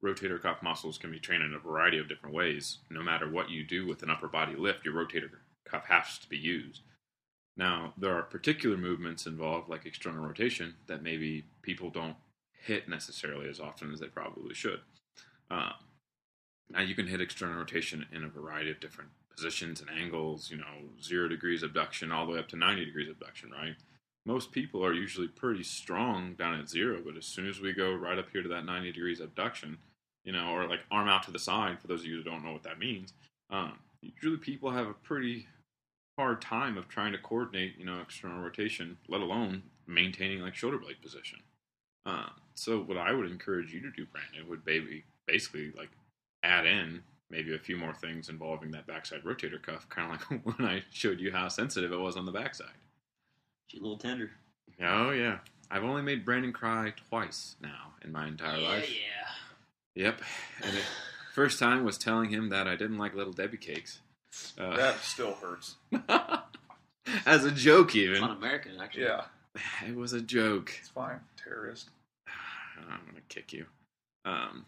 rotator 0.04 0.40
cuff 0.40 0.62
muscles 0.62 0.98
can 0.98 1.10
be 1.10 1.20
trained 1.20 1.44
in 1.44 1.54
a 1.54 1.58
variety 1.58 1.98
of 1.98 2.08
different 2.08 2.34
ways. 2.34 2.78
No 2.90 3.02
matter 3.02 3.30
what 3.30 3.50
you 3.50 3.64
do 3.64 3.86
with 3.86 4.02
an 4.02 4.10
upper 4.10 4.28
body 4.28 4.54
lift, 4.56 4.84
your 4.84 4.94
rotator 4.94 5.30
cuff 5.64 5.86
has 5.86 6.18
to 6.18 6.28
be 6.28 6.36
used. 6.36 6.82
Now, 7.56 7.94
there 7.96 8.14
are 8.14 8.22
particular 8.22 8.76
movements 8.76 9.26
involved, 9.26 9.68
like 9.68 9.86
external 9.86 10.26
rotation, 10.26 10.74
that 10.88 11.02
maybe 11.02 11.44
people 11.62 11.88
don't 11.88 12.16
hit 12.64 12.88
necessarily 12.88 13.48
as 13.48 13.60
often 13.60 13.92
as 13.92 14.00
they 14.00 14.08
probably 14.08 14.54
should. 14.54 14.80
Um, 15.50 15.74
now 16.70 16.80
you 16.80 16.94
can 16.94 17.06
hit 17.06 17.20
external 17.20 17.56
rotation 17.56 18.06
in 18.12 18.24
a 18.24 18.28
variety 18.28 18.70
of 18.70 18.80
different 18.80 19.10
positions 19.34 19.80
and 19.80 19.90
angles. 19.90 20.50
You 20.50 20.58
know, 20.58 20.88
zero 21.02 21.28
degrees 21.28 21.62
abduction 21.62 22.10
all 22.10 22.26
the 22.26 22.32
way 22.32 22.38
up 22.38 22.48
to 22.48 22.56
ninety 22.56 22.84
degrees 22.84 23.08
abduction, 23.10 23.50
right? 23.50 23.74
Most 24.26 24.52
people 24.52 24.84
are 24.84 24.94
usually 24.94 25.28
pretty 25.28 25.62
strong 25.62 26.34
down 26.34 26.58
at 26.58 26.68
zero, 26.70 27.02
but 27.04 27.16
as 27.16 27.26
soon 27.26 27.46
as 27.46 27.60
we 27.60 27.74
go 27.74 27.92
right 27.94 28.18
up 28.18 28.30
here 28.32 28.42
to 28.42 28.48
that 28.48 28.64
ninety 28.64 28.90
degrees 28.90 29.20
abduction, 29.20 29.78
you 30.24 30.32
know, 30.32 30.48
or 30.48 30.66
like 30.66 30.80
arm 30.90 31.08
out 31.08 31.22
to 31.24 31.30
the 31.30 31.38
side, 31.38 31.78
for 31.80 31.88
those 31.88 32.00
of 32.00 32.06
you 32.06 32.16
who 32.16 32.22
don't 32.22 32.44
know 32.44 32.52
what 32.52 32.62
that 32.62 32.78
means, 32.78 33.12
um, 33.50 33.78
usually 34.00 34.38
people 34.38 34.70
have 34.70 34.86
a 34.86 34.94
pretty 34.94 35.46
hard 36.18 36.40
time 36.40 36.78
of 36.78 36.88
trying 36.88 37.12
to 37.12 37.18
coordinate, 37.18 37.76
you 37.76 37.84
know, 37.84 38.00
external 38.00 38.40
rotation, 38.40 38.96
let 39.08 39.20
alone 39.20 39.62
maintaining 39.86 40.40
like 40.40 40.54
shoulder 40.54 40.78
blade 40.78 41.02
position. 41.02 41.40
Uh, 42.06 42.28
so 42.54 42.80
what 42.80 42.96
I 42.96 43.12
would 43.12 43.30
encourage 43.30 43.72
you 43.72 43.80
to 43.80 43.90
do, 43.90 44.06
Brandon, 44.06 44.48
would 44.48 44.64
maybe 44.64 45.04
basically 45.26 45.72
like 45.76 45.90
add 46.42 46.66
in 46.66 47.02
maybe 47.30 47.54
a 47.54 47.58
few 47.58 47.76
more 47.76 47.94
things 47.94 48.28
involving 48.28 48.70
that 48.72 48.86
backside 48.86 49.22
rotator 49.24 49.60
cuff, 49.60 49.88
kind 49.90 50.12
of 50.14 50.30
like 50.30 50.58
when 50.58 50.68
I 50.68 50.82
showed 50.90 51.20
you 51.20 51.32
how 51.32 51.48
sensitive 51.48 51.92
it 51.92 51.98
was 51.98 52.16
on 52.16 52.26
the 52.26 52.32
backside. 52.32 52.68
She's 53.68 53.80
a 53.80 53.82
little 53.82 53.98
tender. 53.98 54.30
Oh 54.82 55.10
yeah, 55.10 55.38
I've 55.70 55.84
only 55.84 56.02
made 56.02 56.24
Brandon 56.24 56.52
cry 56.52 56.92
twice 57.08 57.56
now 57.60 57.92
in 58.02 58.12
my 58.12 58.26
entire 58.26 58.58
yeah, 58.58 58.68
life. 58.68 58.90
yeah. 58.90 60.04
Yep, 60.06 60.20
and 60.64 60.76
the 60.76 60.80
first 61.34 61.58
time 61.60 61.84
was 61.84 61.96
telling 61.98 62.30
him 62.30 62.48
that 62.48 62.66
I 62.66 62.74
didn't 62.76 62.98
like 62.98 63.14
Little 63.14 63.32
Debbie 63.32 63.56
cakes. 63.58 64.00
Uh, 64.58 64.76
That 64.76 64.98
still 64.98 65.34
hurts. 65.34 65.76
as 67.26 67.44
a 67.44 67.50
joke, 67.52 67.88
It's 67.88 67.96
even 67.96 68.20
not 68.20 68.36
American, 68.38 68.72
actually. 68.80 69.04
Yeah, 69.04 69.22
it 69.86 69.94
was 69.94 70.12
a 70.12 70.20
joke. 70.20 70.72
it's 70.80 70.88
fine. 70.88 71.20
Terrorist. 71.36 71.90
I'm 72.78 73.00
gonna 73.06 73.20
kick 73.28 73.52
you. 73.52 73.66
Um, 74.24 74.64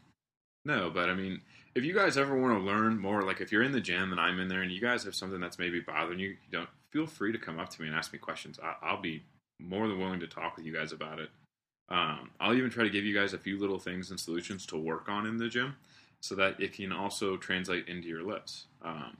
no, 0.66 0.90
but 0.90 1.08
I 1.08 1.14
mean, 1.14 1.40
if 1.74 1.84
you 1.84 1.94
guys 1.94 2.18
ever 2.18 2.36
want 2.36 2.58
to 2.58 2.64
learn 2.64 2.98
more, 2.98 3.22
like 3.22 3.40
if 3.40 3.52
you're 3.52 3.62
in 3.62 3.72
the 3.72 3.80
gym 3.80 4.10
and 4.10 4.20
I'm 4.20 4.40
in 4.40 4.48
there, 4.48 4.62
and 4.62 4.72
you 4.72 4.80
guys 4.80 5.04
have 5.04 5.14
something 5.14 5.40
that's 5.40 5.58
maybe 5.58 5.80
bothering 5.80 6.18
you, 6.18 6.30
you 6.30 6.36
don't 6.50 6.68
feel 6.90 7.06
free 7.06 7.32
to 7.32 7.38
come 7.38 7.58
up 7.58 7.68
to 7.70 7.80
me 7.82 7.88
and 7.88 7.96
ask 7.96 8.12
me 8.12 8.18
questions. 8.18 8.58
I, 8.62 8.74
I'll 8.82 9.00
be 9.00 9.22
more 9.60 9.86
than 9.88 9.98
willing 9.98 10.20
to 10.20 10.26
talk 10.26 10.56
with 10.56 10.66
you 10.66 10.72
guys 10.72 10.92
about 10.92 11.18
it. 11.20 11.30
Um, 11.88 12.30
I'll 12.40 12.54
even 12.54 12.70
try 12.70 12.82
to 12.82 12.90
give 12.90 13.04
you 13.04 13.14
guys 13.14 13.32
a 13.32 13.38
few 13.38 13.58
little 13.58 13.78
things 13.78 14.10
and 14.10 14.18
solutions 14.18 14.66
to 14.66 14.76
work 14.76 15.08
on 15.08 15.24
in 15.26 15.36
the 15.36 15.48
gym, 15.48 15.76
so 16.20 16.34
that 16.34 16.60
it 16.60 16.72
can 16.72 16.90
also 16.92 17.36
translate 17.36 17.86
into 17.88 18.08
your 18.08 18.22
lifts. 18.24 18.66
Um, 18.82 19.16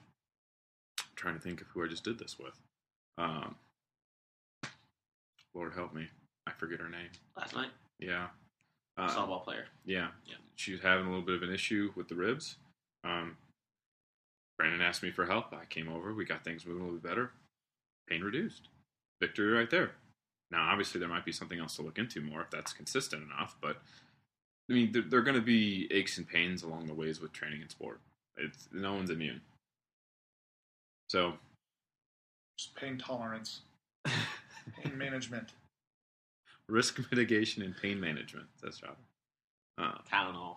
trying 1.14 1.34
to 1.34 1.40
think 1.40 1.60
of 1.60 1.68
who 1.68 1.84
I 1.84 1.88
just 1.88 2.04
did 2.04 2.18
this 2.18 2.36
with. 2.38 2.58
Um, 3.18 3.54
Lord 5.54 5.72
help 5.74 5.94
me, 5.94 6.08
I 6.46 6.50
forget 6.52 6.80
her 6.80 6.88
name. 6.88 7.08
Last 7.36 7.54
night, 7.54 7.70
Yeah. 7.98 8.26
Uh, 8.96 9.08
softball 9.10 9.42
player. 9.44 9.66
yeah. 9.84 10.08
Yeah. 10.26 10.36
She 10.56 10.72
was 10.72 10.80
having 10.80 11.04
a 11.06 11.08
little 11.10 11.24
bit 11.24 11.34
of 11.34 11.42
an 11.42 11.52
issue 11.52 11.92
with 11.96 12.08
the 12.08 12.14
ribs. 12.14 12.56
Um, 13.04 13.36
Brandon 14.58 14.80
asked 14.80 15.02
me 15.02 15.10
for 15.10 15.26
help. 15.26 15.52
I 15.52 15.66
came 15.66 15.88
over. 15.88 16.14
We 16.14 16.24
got 16.24 16.44
things 16.44 16.64
moving 16.64 16.80
a 16.80 16.84
little 16.86 16.98
bit 16.98 17.08
better. 17.10 17.30
Pain 18.08 18.22
reduced. 18.22 18.68
Victory 19.20 19.52
right 19.52 19.68
there. 19.70 19.90
Now, 20.50 20.68
obviously, 20.70 20.98
there 20.98 21.10
might 21.10 21.26
be 21.26 21.32
something 21.32 21.58
else 21.60 21.76
to 21.76 21.82
look 21.82 21.98
into 21.98 22.22
more 22.22 22.40
if 22.40 22.50
that's 22.50 22.72
consistent 22.72 23.22
enough. 23.24 23.56
But 23.60 23.76
I 24.70 24.72
mean, 24.72 24.92
there, 24.92 25.02
there 25.02 25.18
are 25.18 25.22
going 25.22 25.36
to 25.36 25.42
be 25.42 25.88
aches 25.90 26.16
and 26.16 26.26
pains 26.26 26.62
along 26.62 26.86
the 26.86 26.94
ways 26.94 27.20
with 27.20 27.32
training 27.32 27.60
and 27.60 27.70
sport. 27.70 28.00
It's 28.38 28.68
no 28.72 28.94
one's 28.94 29.10
immune. 29.10 29.42
So 31.10 31.34
Just 32.58 32.74
pain 32.74 32.96
tolerance, 32.96 33.60
pain 34.06 34.96
management. 34.96 35.50
Risk 36.68 36.99
mitigation 37.11 37.62
and 37.62 37.76
pain 37.76 38.00
management. 38.00 38.46
That's 38.62 38.82
right. 38.82 38.92
Uh, 39.78 39.99
Tylenol. 40.11 40.56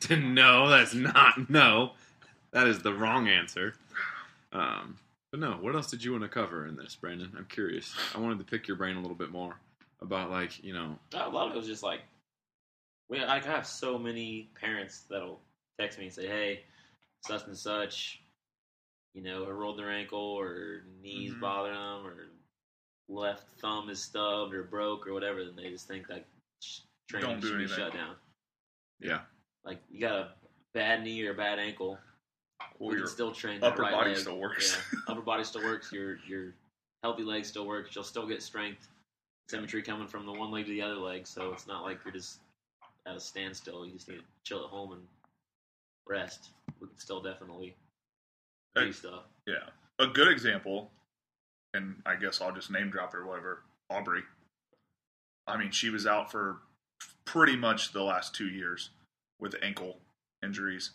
to 0.00 0.16
no, 0.20 0.68
that's 0.68 0.94
not 0.94 1.48
no. 1.50 1.92
That 2.52 2.66
is 2.68 2.80
the 2.80 2.92
wrong 2.94 3.28
answer. 3.28 3.74
Um, 4.52 4.96
but 5.32 5.40
no, 5.40 5.52
what 5.60 5.74
else 5.74 5.90
did 5.90 6.04
you 6.04 6.12
want 6.12 6.22
to 6.22 6.28
cover 6.28 6.66
in 6.66 6.76
this, 6.76 6.94
Brandon? 6.94 7.32
I'm 7.36 7.46
curious. 7.46 7.94
I 8.14 8.18
wanted 8.20 8.38
to 8.38 8.44
pick 8.44 8.68
your 8.68 8.76
brain 8.76 8.96
a 8.96 9.00
little 9.00 9.16
bit 9.16 9.30
more 9.32 9.56
about 10.00 10.30
like 10.30 10.62
you 10.62 10.72
know. 10.72 10.96
A 11.14 11.28
lot 11.28 11.48
of 11.48 11.54
it 11.54 11.58
was 11.58 11.66
just 11.66 11.82
like, 11.82 12.02
we, 13.08 13.22
I 13.22 13.40
have 13.40 13.66
so 13.66 13.98
many 13.98 14.48
parents 14.60 15.04
that'll 15.10 15.40
text 15.80 15.98
me 15.98 16.04
and 16.04 16.14
say, 16.14 16.26
"Hey, 16.28 16.60
such 17.26 17.46
and 17.46 17.56
such, 17.56 18.20
you 19.14 19.22
know, 19.22 19.44
or 19.44 19.54
rolled 19.54 19.78
their 19.78 19.90
ankle, 19.90 20.20
or 20.20 20.82
knees 21.02 21.32
Mhm. 21.34 21.40
bother 21.40 21.70
them, 21.72 22.06
or 22.06 22.23
left 23.08 23.44
thumb 23.60 23.90
is 23.90 24.00
stubbed 24.00 24.54
or 24.54 24.62
broke 24.64 25.06
or 25.06 25.12
whatever." 25.12 25.44
Then 25.44 25.56
they 25.56 25.70
just 25.70 25.88
think 25.88 26.06
that 26.08 26.24
training 27.08 27.30
Don't 27.30 27.40
do 27.40 27.48
should 27.48 27.58
be 27.58 27.68
shut 27.68 27.92
down. 27.92 28.16
Yeah. 29.00 29.20
Like 29.64 29.78
you 29.90 30.00
got 30.00 30.14
a 30.14 30.28
bad 30.72 31.02
knee 31.02 31.26
or 31.26 31.32
a 31.32 31.34
bad 31.34 31.58
ankle, 31.58 31.98
Well, 32.78 32.90
we 32.90 32.96
can 32.96 33.06
still 33.06 33.32
train 33.32 33.62
upper 33.62 33.82
right 33.82 33.92
body 33.92 34.10
leg. 34.10 34.18
still 34.18 34.38
works. 34.38 34.78
Yeah. 34.92 34.98
upper 35.08 35.22
body 35.22 35.44
still 35.44 35.62
works. 35.62 35.92
Your 35.92 36.18
your 36.26 36.54
healthy 37.02 37.22
leg 37.22 37.44
still 37.44 37.66
works. 37.66 37.94
You'll 37.94 38.04
still 38.04 38.26
get 38.26 38.42
strength, 38.42 38.88
symmetry 39.48 39.82
coming 39.82 40.06
from 40.06 40.26
the 40.26 40.32
one 40.32 40.50
leg 40.50 40.66
to 40.66 40.70
the 40.70 40.82
other 40.82 40.96
leg. 40.96 41.26
So 41.26 41.52
it's 41.52 41.66
not 41.66 41.82
like 41.82 41.98
you're 42.04 42.14
just 42.14 42.40
at 43.06 43.16
a 43.16 43.20
standstill. 43.20 43.86
You 43.86 43.92
just 43.92 44.08
need 44.08 44.16
to 44.18 44.24
chill 44.44 44.64
at 44.64 44.70
home 44.70 44.92
and 44.92 45.02
rest. 46.06 46.50
We 46.80 46.88
can 46.88 46.98
still 46.98 47.20
definitely 47.20 47.74
do 48.76 48.92
stuff. 48.92 49.24
Yeah. 49.46 49.68
A 49.98 50.06
good 50.06 50.28
example, 50.28 50.90
and 51.74 51.96
I 52.06 52.14
guess 52.16 52.40
I'll 52.40 52.54
just 52.54 52.70
name 52.70 52.88
drop 52.88 53.12
her 53.12 53.20
or 53.20 53.26
whatever, 53.26 53.62
Aubrey. 53.90 54.22
I 55.46 55.58
mean, 55.58 55.72
she 55.72 55.90
was 55.90 56.06
out 56.06 56.30
for 56.30 56.58
pretty 57.26 57.56
much 57.56 57.92
the 57.92 58.02
last 58.02 58.34
two 58.34 58.48
years 58.48 58.90
with 59.38 59.56
ankle 59.62 59.98
injuries, 60.42 60.92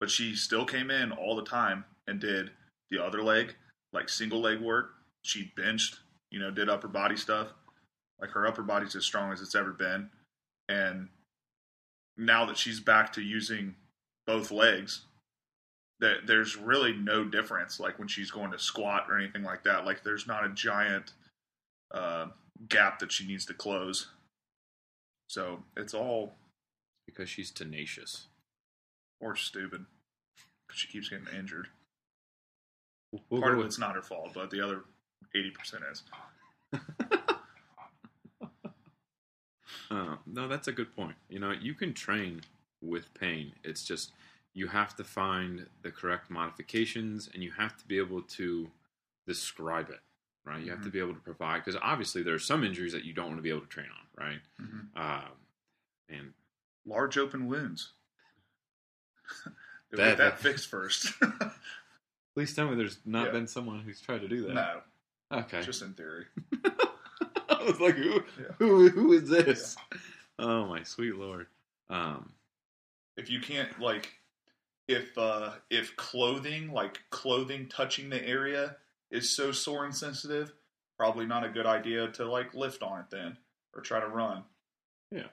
but 0.00 0.10
she 0.10 0.34
still 0.34 0.64
came 0.64 0.90
in 0.90 1.12
all 1.12 1.36
the 1.36 1.44
time 1.44 1.84
and 2.08 2.18
did 2.18 2.50
the 2.90 3.04
other 3.04 3.22
leg, 3.22 3.54
like 3.92 4.08
single 4.08 4.40
leg 4.40 4.60
work. 4.60 4.90
She 5.22 5.52
benched, 5.56 6.00
you 6.30 6.40
know, 6.40 6.50
did 6.50 6.68
upper 6.68 6.88
body 6.88 7.16
stuff. 7.16 7.48
Like 8.20 8.30
her 8.30 8.46
upper 8.46 8.62
body's 8.62 8.96
as 8.96 9.04
strong 9.04 9.32
as 9.32 9.40
it's 9.40 9.54
ever 9.54 9.72
been. 9.72 10.08
And 10.68 11.08
now 12.16 12.44
that 12.46 12.56
she's 12.56 12.80
back 12.80 13.12
to 13.12 13.22
using 13.22 13.74
both 14.26 14.50
legs, 14.50 15.02
that 16.02 16.26
there's 16.26 16.56
really 16.56 16.92
no 16.92 17.24
difference 17.24 17.80
like 17.80 17.98
when 17.98 18.08
she's 18.08 18.30
going 18.30 18.50
to 18.50 18.58
squat 18.58 19.06
or 19.08 19.16
anything 19.18 19.42
like 19.42 19.62
that 19.64 19.86
like 19.86 20.02
there's 20.04 20.26
not 20.26 20.44
a 20.44 20.48
giant 20.50 21.12
uh, 21.92 22.26
gap 22.68 22.98
that 22.98 23.10
she 23.12 23.26
needs 23.26 23.46
to 23.46 23.54
close 23.54 24.08
so 25.28 25.62
it's 25.76 25.94
all 25.94 26.34
Because 27.06 27.28
she's 27.30 27.50
tenacious. 27.50 28.26
or 29.20 29.34
stupid 29.36 29.86
'cause 30.68 30.78
she 30.78 30.88
keeps 30.88 31.08
getting 31.08 31.26
injured 31.34 31.68
We'll 33.30 33.40
part 33.40 33.52
of 33.52 33.58
with- 33.58 33.66
it's 33.68 33.78
not 33.78 33.94
her 33.94 34.02
fault 34.02 34.32
but 34.34 34.50
the 34.50 34.60
other 34.60 34.84
80% 35.34 35.82
is 35.90 36.02
Uh, 39.90 40.16
no, 40.26 40.48
that's 40.48 40.68
a 40.68 40.72
good 40.72 40.94
point. 40.96 41.16
You 41.28 41.38
know, 41.38 41.50
you 41.52 41.74
can 41.74 41.92
train 41.92 42.40
with 42.80 43.12
pain. 43.12 43.52
It's 43.62 43.84
just 43.84 44.12
you 44.54 44.66
have 44.68 44.94
to 44.96 45.04
find 45.04 45.66
the 45.82 45.90
correct 45.90 46.30
modifications 46.30 47.28
and 47.32 47.42
you 47.42 47.50
have 47.52 47.76
to 47.78 47.86
be 47.86 47.96
able 47.98 48.22
to 48.22 48.70
describe 49.26 49.88
it, 49.90 50.00
right? 50.44 50.62
You 50.62 50.70
have 50.70 50.82
to 50.84 50.90
be 50.90 50.98
able 50.98 51.14
to 51.14 51.20
provide, 51.20 51.58
because 51.64 51.78
obviously 51.82 52.22
there 52.22 52.34
are 52.34 52.38
some 52.38 52.62
injuries 52.64 52.92
that 52.92 53.04
you 53.04 53.12
don't 53.14 53.26
want 53.26 53.38
to 53.38 53.42
be 53.42 53.48
able 53.50 53.60
to 53.62 53.66
train 53.66 53.86
on, 53.86 54.24
right? 54.26 54.40
Um, 54.96 55.30
and 56.08 56.32
large 56.84 57.16
open 57.16 57.46
wounds 57.46 57.92
That- 59.92 59.96
get 59.96 60.18
that 60.18 60.38
fixed 60.40 60.68
first 60.68 61.12
please 62.34 62.54
tell 62.54 62.68
me 62.68 62.74
there's 62.76 62.98
not 63.04 63.26
Yeah. 63.26 63.32
been 63.32 63.46
someone 63.46 63.80
who's 63.80 64.00
tried 64.00 64.20
to 64.22 64.28
do 64.28 64.42
that. 64.46 64.54
no 64.54 64.80
Okay. 65.32 65.62
just 65.62 65.80
in 65.82 65.94
theory 65.94 66.26
I 67.48 67.64
was 67.64 67.78
like, 67.80 67.94
who, 67.94 68.22
Yeah. 68.40 68.48
who, 68.58 68.88
who 68.88 69.12
is 69.12 69.28
this? 69.28 69.76
Oh 70.38 70.66
my 70.66 70.82
sweet 70.82 71.14
lord. 71.14 71.46
Um, 71.88 72.32
if 73.16 73.30
you 73.30 73.40
can't 73.40 73.78
like 73.78 74.12
if 74.88 75.16
uh 75.16 75.52
if 75.70 75.96
clothing 75.96 76.72
like 76.72 77.00
clothing 77.10 77.68
touching 77.68 78.10
the 78.10 78.26
area 78.26 78.76
is 79.10 79.34
so 79.36 79.52
sore 79.52 79.84
and 79.84 79.94
sensitive 79.94 80.52
probably 80.98 81.26
not 81.26 81.44
a 81.44 81.48
good 81.48 81.66
idea 81.66 82.08
to 82.08 82.24
like 82.24 82.54
lift 82.54 82.82
on 82.82 83.00
it 83.00 83.06
then 83.10 83.36
or 83.74 83.80
try 83.80 84.00
to 84.00 84.06
run. 84.06 84.44
Yeah. 85.10 85.28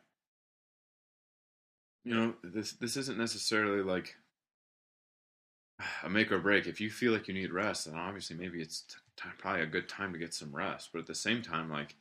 you 2.03 2.15
know 2.15 2.33
this 2.43 2.73
this 2.73 2.97
isn't 2.97 3.17
necessarily 3.17 3.81
like 3.81 4.15
a 6.03 6.09
make 6.09 6.31
or 6.31 6.39
break. 6.39 6.67
If 6.67 6.81
you 6.81 6.89
feel 6.89 7.13
like 7.13 7.27
you 7.27 7.33
need 7.33 7.51
rest 7.51 7.85
then 7.85 7.95
obviously 7.95 8.35
maybe 8.35 8.61
it's 8.61 8.81
t- 8.81 8.95
t- 9.17 9.29
probably 9.37 9.61
a 9.61 9.67
good 9.67 9.87
time 9.87 10.13
to 10.13 10.19
get 10.19 10.33
some 10.33 10.55
rest. 10.55 10.89
But 10.91 10.99
at 10.99 11.07
the 11.07 11.15
same 11.15 11.41
time 11.41 11.69
like 11.69 11.95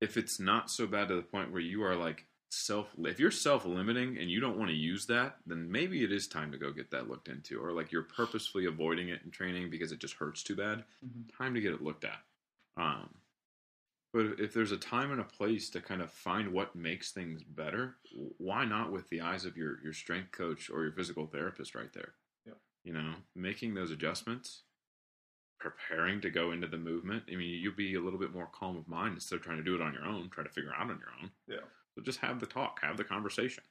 if 0.00 0.16
it's 0.16 0.40
not 0.40 0.70
so 0.70 0.86
bad 0.86 1.08
to 1.08 1.16
the 1.16 1.22
point 1.22 1.52
where 1.52 1.60
you 1.60 1.82
are 1.82 1.96
like 1.96 2.26
self 2.50 2.94
if 2.98 3.20
you're 3.20 3.30
self 3.30 3.64
limiting 3.64 4.18
and 4.18 4.30
you 4.30 4.40
don't 4.40 4.58
want 4.58 4.68
to 4.70 4.76
use 4.76 5.06
that 5.06 5.38
then 5.46 5.70
maybe 5.70 6.02
it 6.04 6.10
is 6.12 6.26
time 6.28 6.50
to 6.50 6.58
go 6.58 6.72
get 6.72 6.90
that 6.90 7.08
looked 7.08 7.28
into 7.28 7.60
or 7.62 7.72
like 7.72 7.92
you're 7.92 8.02
purposefully 8.02 8.66
avoiding 8.66 9.08
it 9.08 9.22
in 9.22 9.30
training 9.30 9.70
because 9.70 9.92
it 9.92 10.00
just 10.00 10.14
hurts 10.14 10.42
too 10.42 10.56
bad 10.56 10.84
Mhm. 11.02 11.30
time 11.36 11.54
to 11.54 11.60
get 11.60 11.72
it 11.74 11.82
looked 11.82 12.04
at 12.04 12.24
um 12.76 13.22
But 14.12 14.40
if 14.40 14.52
there's 14.54 14.72
a 14.72 14.78
time 14.78 15.10
and 15.12 15.20
a 15.20 15.24
place 15.24 15.70
to 15.70 15.80
kind 15.80 16.02
of 16.02 16.12
find 16.12 16.52
what 16.52 16.74
makes 16.76 17.12
things 17.12 17.42
better, 17.44 17.98
why 18.38 18.64
not 18.64 18.92
with 18.92 19.08
the 19.08 19.20
eyes 19.20 19.44
of 19.44 19.56
your 19.56 19.80
your 19.82 19.92
strength 19.92 20.32
coach 20.32 20.70
or 20.70 20.82
your 20.84 20.92
physical 20.92 21.26
therapist 21.26 21.74
right 21.74 21.92
there? 21.92 22.16
Yeah. 22.44 22.54
You 22.84 22.92
know, 22.94 23.16
making 23.34 23.74
those 23.74 23.90
adjustments, 23.92 24.64
preparing 25.60 26.20
to 26.22 26.30
go 26.30 26.52
into 26.52 26.66
the 26.68 26.78
movement. 26.78 27.24
I 27.30 27.36
mean, 27.36 27.60
you'll 27.62 27.74
be 27.74 27.94
a 27.94 28.00
little 28.00 28.18
bit 28.18 28.32
more 28.32 28.48
calm 28.48 28.76
of 28.76 28.88
mind 28.88 29.14
instead 29.14 29.36
of 29.36 29.42
trying 29.42 29.58
to 29.58 29.64
do 29.64 29.74
it 29.76 29.82
on 29.82 29.94
your 29.94 30.04
own, 30.06 30.30
try 30.30 30.44
to 30.44 30.50
figure 30.50 30.72
it 30.72 30.76
out 30.76 30.90
on 30.90 30.98
your 31.00 31.12
own. 31.22 31.32
Yeah. 31.46 31.66
So 32.00 32.04
just 32.04 32.20
have 32.20 32.40
the 32.40 32.46
talk, 32.46 32.80
have 32.82 32.96
the 32.96 33.04
conversation. 33.04 33.62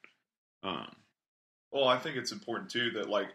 Um, 0.64 0.96
Well, 1.72 1.88
I 1.88 1.98
think 1.98 2.16
it's 2.16 2.32
important 2.32 2.70
too 2.70 2.92
that 2.92 3.10
like 3.10 3.30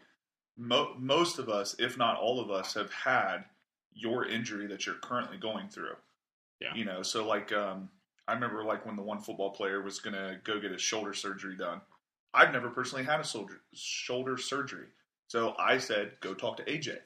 mo- 0.56 0.94
most 0.98 1.38
of 1.38 1.48
us, 1.48 1.74
if 1.78 1.98
not 1.98 2.16
all 2.16 2.40
of 2.40 2.50
us, 2.50 2.74
have 2.74 2.92
had 2.92 3.44
your 3.92 4.24
injury 4.26 4.66
that 4.68 4.86
you're 4.86 4.96
currently 4.96 5.36
going 5.36 5.68
through. 5.68 5.96
Yeah. 6.60 6.74
You 6.74 6.84
know, 6.84 7.02
so 7.02 7.26
like 7.26 7.52
um, 7.52 7.90
I 8.28 8.34
remember 8.34 8.64
like 8.64 8.86
when 8.86 8.96
the 8.96 9.02
one 9.02 9.20
football 9.20 9.50
player 9.50 9.82
was 9.82 9.98
gonna 9.98 10.40
go 10.44 10.60
get 10.60 10.70
his 10.70 10.82
shoulder 10.82 11.12
surgery 11.12 11.56
done. 11.56 11.80
I've 12.32 12.52
never 12.52 12.70
personally 12.70 13.04
had 13.04 13.20
a 13.20 13.24
shoulder 13.24 13.60
shoulder 13.72 14.36
surgery, 14.36 14.86
so 15.28 15.54
I 15.58 15.78
said 15.78 16.12
go 16.20 16.34
talk 16.34 16.56
to 16.58 16.64
AJ. 16.64 16.98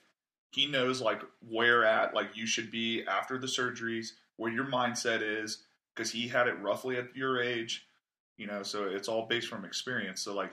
He 0.51 0.67
knows 0.67 1.01
like 1.01 1.23
where 1.47 1.85
at 1.85 2.15
like 2.15 2.37
you 2.37 2.47
should 2.47 2.71
be 2.71 3.05
after 3.07 3.39
the 3.39 3.47
surgeries, 3.47 4.13
where 4.37 4.53
your 4.53 4.67
mindset 4.67 5.21
is, 5.23 5.59
because 5.99 6.13
he 6.13 6.29
had 6.29 6.47
it 6.47 6.61
roughly 6.61 6.97
at 6.97 7.17
your 7.17 7.43
age. 7.43 7.89
You 8.37 8.47
know, 8.47 8.63
so 8.63 8.85
it's 8.85 9.09
all 9.09 9.27
based 9.27 9.49
from 9.49 9.65
experience. 9.65 10.23
So 10.23 10.33
like 10.33 10.53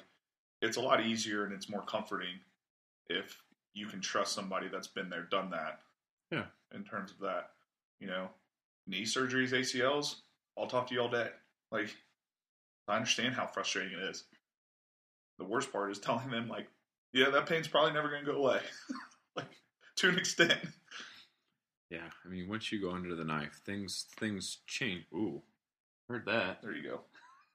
it's 0.62 0.78
a 0.78 0.82
lot 0.82 1.06
easier 1.06 1.46
and 1.46 1.54
it's 1.54 1.70
more 1.70 1.84
comforting 1.84 2.40
if 3.08 3.40
you 3.75 3.86
can 3.86 4.02
trust 4.02 4.34
somebody 4.34 4.68
that's 4.68 4.88
been 4.88 5.10
there, 5.10 5.22
done 5.22 5.52
that. 5.52 5.82
Yeah. 6.32 6.46
In 6.74 6.84
terms 6.84 7.12
of 7.12 7.20
that, 7.20 7.52
you 8.00 8.08
know, 8.08 8.30
knee 8.88 9.04
surgeries, 9.04 9.52
ACLs, 9.52 10.16
I'll 10.58 10.66
talk 10.66 10.88
to 10.88 10.96
you 10.96 11.02
all 11.02 11.10
day. 11.10 11.28
Like, 11.72 11.96
I 12.88 12.96
understand 12.96 13.36
how 13.36 13.46
frustrating 13.46 14.00
it 14.00 14.04
is. 14.04 14.24
The 15.38 15.46
worst 15.46 15.72
part 15.72 15.92
is 15.92 16.00
telling 16.00 16.32
them, 16.32 16.48
like, 16.48 16.68
yeah, 17.14 17.30
that 17.30 17.46
pain's 17.46 17.68
probably 17.68 17.94
never 17.94 18.10
going 18.10 18.25
to 18.25 18.32
go 18.32 18.38
away. 18.38 18.62
like, 19.36 19.46
to 19.98 20.10
an 20.10 20.18
extent. 20.18 20.58
Yeah, 21.89 22.10
I 22.25 22.27
mean, 22.30 22.48
once 22.48 22.72
you 22.72 22.82
go 22.82 22.92
under 22.92 23.15
the 23.15 23.24
knife, 23.25 23.62
things 23.65 24.06
things 24.18 24.58
change. 24.68 25.06
Ooh, 25.13 25.42
heard 26.10 26.25
that. 26.25 26.62
There 26.62 26.74
you 26.74 26.84
go. 26.84 27.01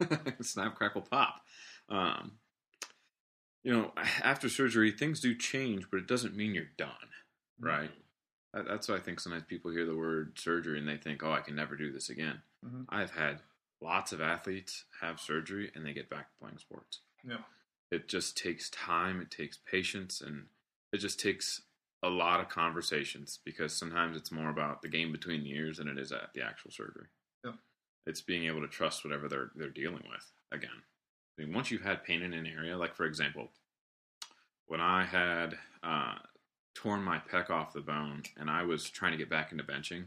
snap 0.40 0.75
crackle 0.76 1.02
pop 1.02 1.42
um, 1.90 2.32
you 3.62 3.70
know 3.70 3.92
after 4.22 4.49
surgery 4.49 4.90
things 4.90 5.20
do 5.20 5.34
change 5.34 5.84
but 5.90 5.99
it 5.99 6.06
doesn't 6.06 6.34
mean 6.34 6.54
you're 6.54 6.64
done 6.78 6.88
right 7.58 7.90
that, 8.54 8.66
that's 8.66 8.88
why 8.88 8.96
i 8.96 8.99
think 9.00 9.20
sometimes 9.20 9.44
people 9.46 9.70
hear 9.70 9.84
the 9.84 9.94
word 9.94 10.38
surgery 10.38 10.78
and 10.78 10.88
they 10.88 10.96
think 10.96 11.22
oh 11.22 11.32
i 11.32 11.40
can 11.40 11.54
never 11.54 11.76
do 11.76 11.92
this 11.92 12.08
again 12.08 12.40
Mhm. 12.64 12.87
i've 12.88 13.10
had 13.10 13.40
lots 13.82 14.12
of 14.12 14.22
athletes 14.22 14.84
have 15.02 15.20
surgery 15.20 15.70
and 15.75 15.84
they 15.84 15.92
get 15.92 16.08
back 16.08 16.30
to 16.30 16.38
playing 16.40 16.56
sports 16.56 17.00
Yeah. 17.22 17.42
it 17.90 18.08
just 18.08 18.38
takes 18.38 18.70
time 18.70 19.20
it 19.20 19.30
takes 19.30 19.58
patience 19.58 20.22
and 20.22 20.46
it 20.94 20.99
just 20.99 21.20
takes 21.20 21.60
a 22.02 22.09
lot 22.09 22.40
of 22.40 22.49
conversations 22.49 23.38
because 23.45 23.73
sometimes 23.76 24.16
it's 24.16 24.33
more 24.33 24.49
about 24.50 24.80
the 24.83 24.88
game 24.88 25.12
between 25.12 25.42
the 25.45 25.50
ears 25.54 25.76
than 25.78 25.88
it 25.88 25.99
is 25.99 26.12
at 26.12 26.33
the 26.35 26.42
actual 26.42 26.71
surgery 26.71 27.07
Yeah. 27.45 27.52
it's 28.07 28.21
being 28.23 28.45
able 28.47 28.62
to 28.62 28.69
trust 28.69 29.04
whatever 29.04 29.28
they're 29.28 29.50
they're 29.54 29.69
dealing 29.69 30.04
with 30.11 30.26
again 30.52 30.83
I 31.38 31.42
mean, 31.45 31.54
once 31.54 31.71
you've 31.71 31.80
had 31.83 32.04
pain 32.04 32.21
in 32.21 32.35
an 32.35 32.45
area, 32.47 32.76
like 32.76 32.95
for 32.95 33.07
example, 33.07 33.49
when 34.66 34.80
I 34.80 35.04
had 35.04 35.57
uh, 35.83 36.16
torn 36.75 37.02
my 37.02 37.19
pec 37.19 37.49
off 37.49 37.73
the 37.73 37.80
bone 37.80 38.25
and 38.38 38.50
I 38.50 38.64
was 38.64 38.90
trying 38.90 39.12
to 39.12 39.16
get 39.19 39.30
back 39.30 39.50
into 39.50 39.64
benching, 39.64 40.04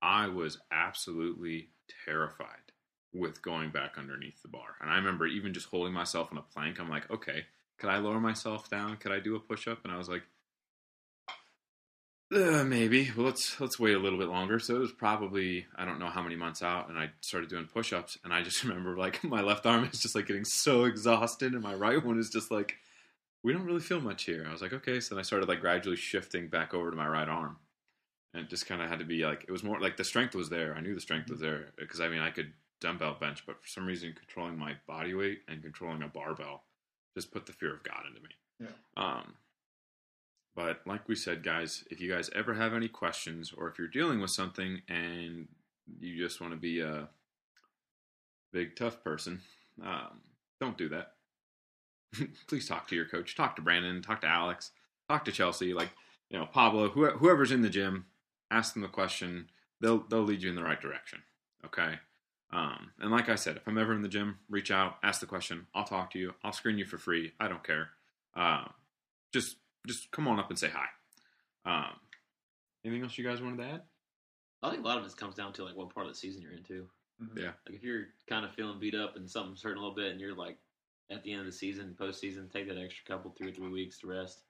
I 0.00 0.28
was 0.28 0.58
absolutely 0.72 1.68
terrified 2.06 2.72
with 3.12 3.42
going 3.42 3.70
back 3.70 3.98
underneath 3.98 4.40
the 4.40 4.48
bar. 4.48 4.76
And 4.80 4.88
I 4.90 4.96
remember 4.96 5.26
even 5.26 5.52
just 5.52 5.66
holding 5.68 5.92
myself 5.92 6.28
on 6.32 6.38
a 6.38 6.42
plank, 6.42 6.80
I'm 6.80 6.88
like, 6.88 7.10
okay, 7.10 7.44
could 7.78 7.90
I 7.90 7.98
lower 7.98 8.20
myself 8.20 8.70
down? 8.70 8.96
Could 8.96 9.12
I 9.12 9.20
do 9.20 9.36
a 9.36 9.40
push 9.40 9.68
up? 9.68 9.80
And 9.84 9.92
I 9.92 9.98
was 9.98 10.08
like, 10.08 10.22
uh, 12.34 12.64
maybe. 12.64 13.10
Well, 13.16 13.26
let's 13.26 13.58
let's 13.60 13.78
wait 13.78 13.94
a 13.94 13.98
little 13.98 14.18
bit 14.18 14.28
longer. 14.28 14.58
So 14.58 14.76
it 14.76 14.80
was 14.80 14.92
probably 14.92 15.66
I 15.76 15.84
don't 15.84 15.98
know 15.98 16.08
how 16.08 16.22
many 16.22 16.36
months 16.36 16.62
out, 16.62 16.88
and 16.88 16.98
I 16.98 17.10
started 17.20 17.48
doing 17.48 17.66
push-ups, 17.66 18.18
and 18.24 18.32
I 18.32 18.42
just 18.42 18.62
remember 18.64 18.96
like 18.96 19.22
my 19.24 19.40
left 19.40 19.66
arm 19.66 19.84
is 19.84 20.00
just 20.00 20.14
like 20.14 20.26
getting 20.26 20.44
so 20.44 20.84
exhausted, 20.84 21.52
and 21.52 21.62
my 21.62 21.74
right 21.74 22.04
one 22.04 22.18
is 22.18 22.30
just 22.30 22.50
like 22.50 22.76
we 23.42 23.52
don't 23.52 23.64
really 23.64 23.80
feel 23.80 24.00
much 24.00 24.24
here. 24.24 24.44
I 24.48 24.52
was 24.52 24.60
like, 24.60 24.72
okay, 24.72 25.00
so 25.00 25.14
then 25.14 25.20
I 25.20 25.22
started 25.22 25.48
like 25.48 25.60
gradually 25.60 25.96
shifting 25.96 26.48
back 26.48 26.74
over 26.74 26.90
to 26.90 26.96
my 26.96 27.08
right 27.08 27.28
arm, 27.28 27.56
and 28.34 28.42
it 28.42 28.50
just 28.50 28.66
kind 28.66 28.82
of 28.82 28.88
had 28.88 28.98
to 28.98 29.04
be 29.04 29.24
like 29.24 29.44
it 29.48 29.52
was 29.52 29.62
more 29.62 29.80
like 29.80 29.96
the 29.96 30.04
strength 30.04 30.34
was 30.34 30.50
there. 30.50 30.74
I 30.74 30.80
knew 30.80 30.94
the 30.94 31.00
strength 31.00 31.30
was 31.30 31.40
there 31.40 31.72
because 31.78 32.00
I 32.00 32.08
mean 32.08 32.20
I 32.20 32.30
could 32.30 32.52
dumbbell 32.80 33.16
bench, 33.18 33.44
but 33.46 33.60
for 33.60 33.68
some 33.68 33.86
reason 33.86 34.14
controlling 34.16 34.58
my 34.58 34.74
body 34.86 35.14
weight 35.14 35.40
and 35.48 35.62
controlling 35.62 36.02
a 36.02 36.08
barbell 36.08 36.62
just 37.14 37.32
put 37.32 37.46
the 37.46 37.52
fear 37.52 37.74
of 37.74 37.82
God 37.82 38.04
into 38.06 38.20
me. 38.20 38.28
Yeah. 38.60 39.02
Um, 39.02 39.34
but 40.54 40.80
like 40.86 41.08
we 41.08 41.14
said, 41.14 41.42
guys, 41.42 41.84
if 41.90 42.00
you 42.00 42.10
guys 42.10 42.30
ever 42.34 42.54
have 42.54 42.74
any 42.74 42.88
questions 42.88 43.52
or 43.56 43.68
if 43.68 43.78
you're 43.78 43.88
dealing 43.88 44.20
with 44.20 44.30
something 44.30 44.82
and 44.88 45.46
you 46.00 46.16
just 46.16 46.40
want 46.40 46.52
to 46.52 46.58
be 46.58 46.80
a 46.80 47.08
big 48.52 48.76
tough 48.76 49.02
person, 49.04 49.40
um, 49.84 50.20
don't 50.60 50.78
do 50.78 50.88
that. 50.88 51.12
Please 52.48 52.66
talk 52.66 52.88
to 52.88 52.96
your 52.96 53.06
coach. 53.06 53.36
Talk 53.36 53.56
to 53.56 53.62
Brandon. 53.62 54.02
Talk 54.02 54.20
to 54.22 54.26
Alex. 54.26 54.72
Talk 55.08 55.24
to 55.26 55.32
Chelsea. 55.32 55.74
Like 55.74 55.90
you 56.30 56.38
know, 56.38 56.46
Pablo. 56.46 56.88
Who, 56.88 57.06
whoever's 57.06 57.52
in 57.52 57.62
the 57.62 57.70
gym, 57.70 58.06
ask 58.50 58.72
them 58.72 58.82
the 58.82 58.88
question. 58.88 59.50
They'll 59.80 60.04
they'll 60.08 60.22
lead 60.22 60.42
you 60.42 60.50
in 60.50 60.56
the 60.56 60.62
right 60.64 60.80
direction. 60.80 61.22
Okay. 61.64 61.98
Um, 62.50 62.92
and 62.98 63.10
like 63.10 63.28
I 63.28 63.34
said, 63.34 63.56
if 63.56 63.68
I'm 63.68 63.76
ever 63.76 63.92
in 63.92 64.02
the 64.02 64.08
gym, 64.08 64.38
reach 64.48 64.70
out, 64.70 64.96
ask 65.02 65.20
the 65.20 65.26
question. 65.26 65.66
I'll 65.74 65.84
talk 65.84 66.10
to 66.12 66.18
you. 66.18 66.34
I'll 66.42 66.52
screen 66.52 66.78
you 66.78 66.86
for 66.86 66.96
free. 66.96 67.32
I 67.38 67.46
don't 67.48 67.62
care. 67.62 67.90
Uh, 68.34 68.64
just 69.32 69.56
just 69.88 70.10
come 70.12 70.28
on 70.28 70.38
up 70.38 70.50
and 70.50 70.58
say 70.58 70.70
hi. 70.72 70.86
Um, 71.64 71.96
anything 72.84 73.02
else 73.02 73.18
you 73.18 73.24
guys 73.24 73.42
wanted 73.42 73.58
to 73.58 73.68
add? 73.74 73.82
I 74.62 74.70
think 74.70 74.84
a 74.84 74.86
lot 74.88 74.98
of 74.98 75.04
this 75.04 75.14
comes 75.14 75.34
down 75.34 75.52
to 75.54 75.64
like 75.64 75.76
what 75.76 75.92
part 75.92 76.06
of 76.06 76.12
the 76.12 76.18
season 76.18 76.42
you're 76.42 76.52
into. 76.52 76.88
Mhm. 77.22 77.38
Yeah. 77.38 77.52
Like 77.66 77.76
if 77.76 77.82
you're 77.82 78.06
kind 78.28 78.44
of 78.44 78.54
feeling 78.54 78.78
beat 78.78 78.94
up 78.94 79.16
and 79.16 79.28
something's 79.28 79.62
hurting 79.62 79.78
a 79.78 79.80
little 79.80 79.94
bit, 79.96 80.12
and 80.12 80.20
you're 80.20 80.34
like 80.36 80.58
at 81.10 81.22
the 81.24 81.32
end 81.32 81.40
of 81.40 81.46
the 81.46 81.52
season, 81.52 81.96
postseason, 81.98 82.50
take 82.52 82.68
that 82.68 82.78
extra 82.78 83.04
couple, 83.06 83.30
two 83.30 83.48
or 83.48 83.52
three 83.52 83.70
weeks 83.70 83.98
to 84.00 84.06
rest 84.06 84.42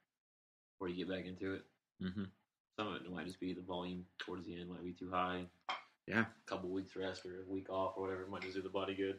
before 0.75 0.89
you 0.89 0.97
get 0.97 1.09
back 1.15 1.25
into 1.27 1.55
it. 1.55 1.65
Mm-hmm. 2.03 2.25
Some 2.77 2.89
of 2.89 2.97
it 2.97 3.11
might 3.11 3.27
just 3.27 3.41
be 3.41 3.53
the 3.55 3.61
volume 3.61 4.05
towards 4.19 4.47
the 4.47 4.59
end 4.59 4.71
might 4.71 4.85
be 4.85 4.93
too 4.93 5.11
high. 5.11 5.45
Yeah. 6.07 6.21
A 6.21 6.51
couple 6.51 6.71
weeks 6.71 6.97
rest 6.97 7.27
or 7.27 7.43
a 7.43 7.53
week 7.53 7.69
off 7.71 7.95
or 7.97 8.05
whatever 8.05 8.27
might 8.29 8.43
just 8.43 8.55
do 8.55 8.63
the 8.63 8.69
body 8.69 8.95
good. 8.95 9.17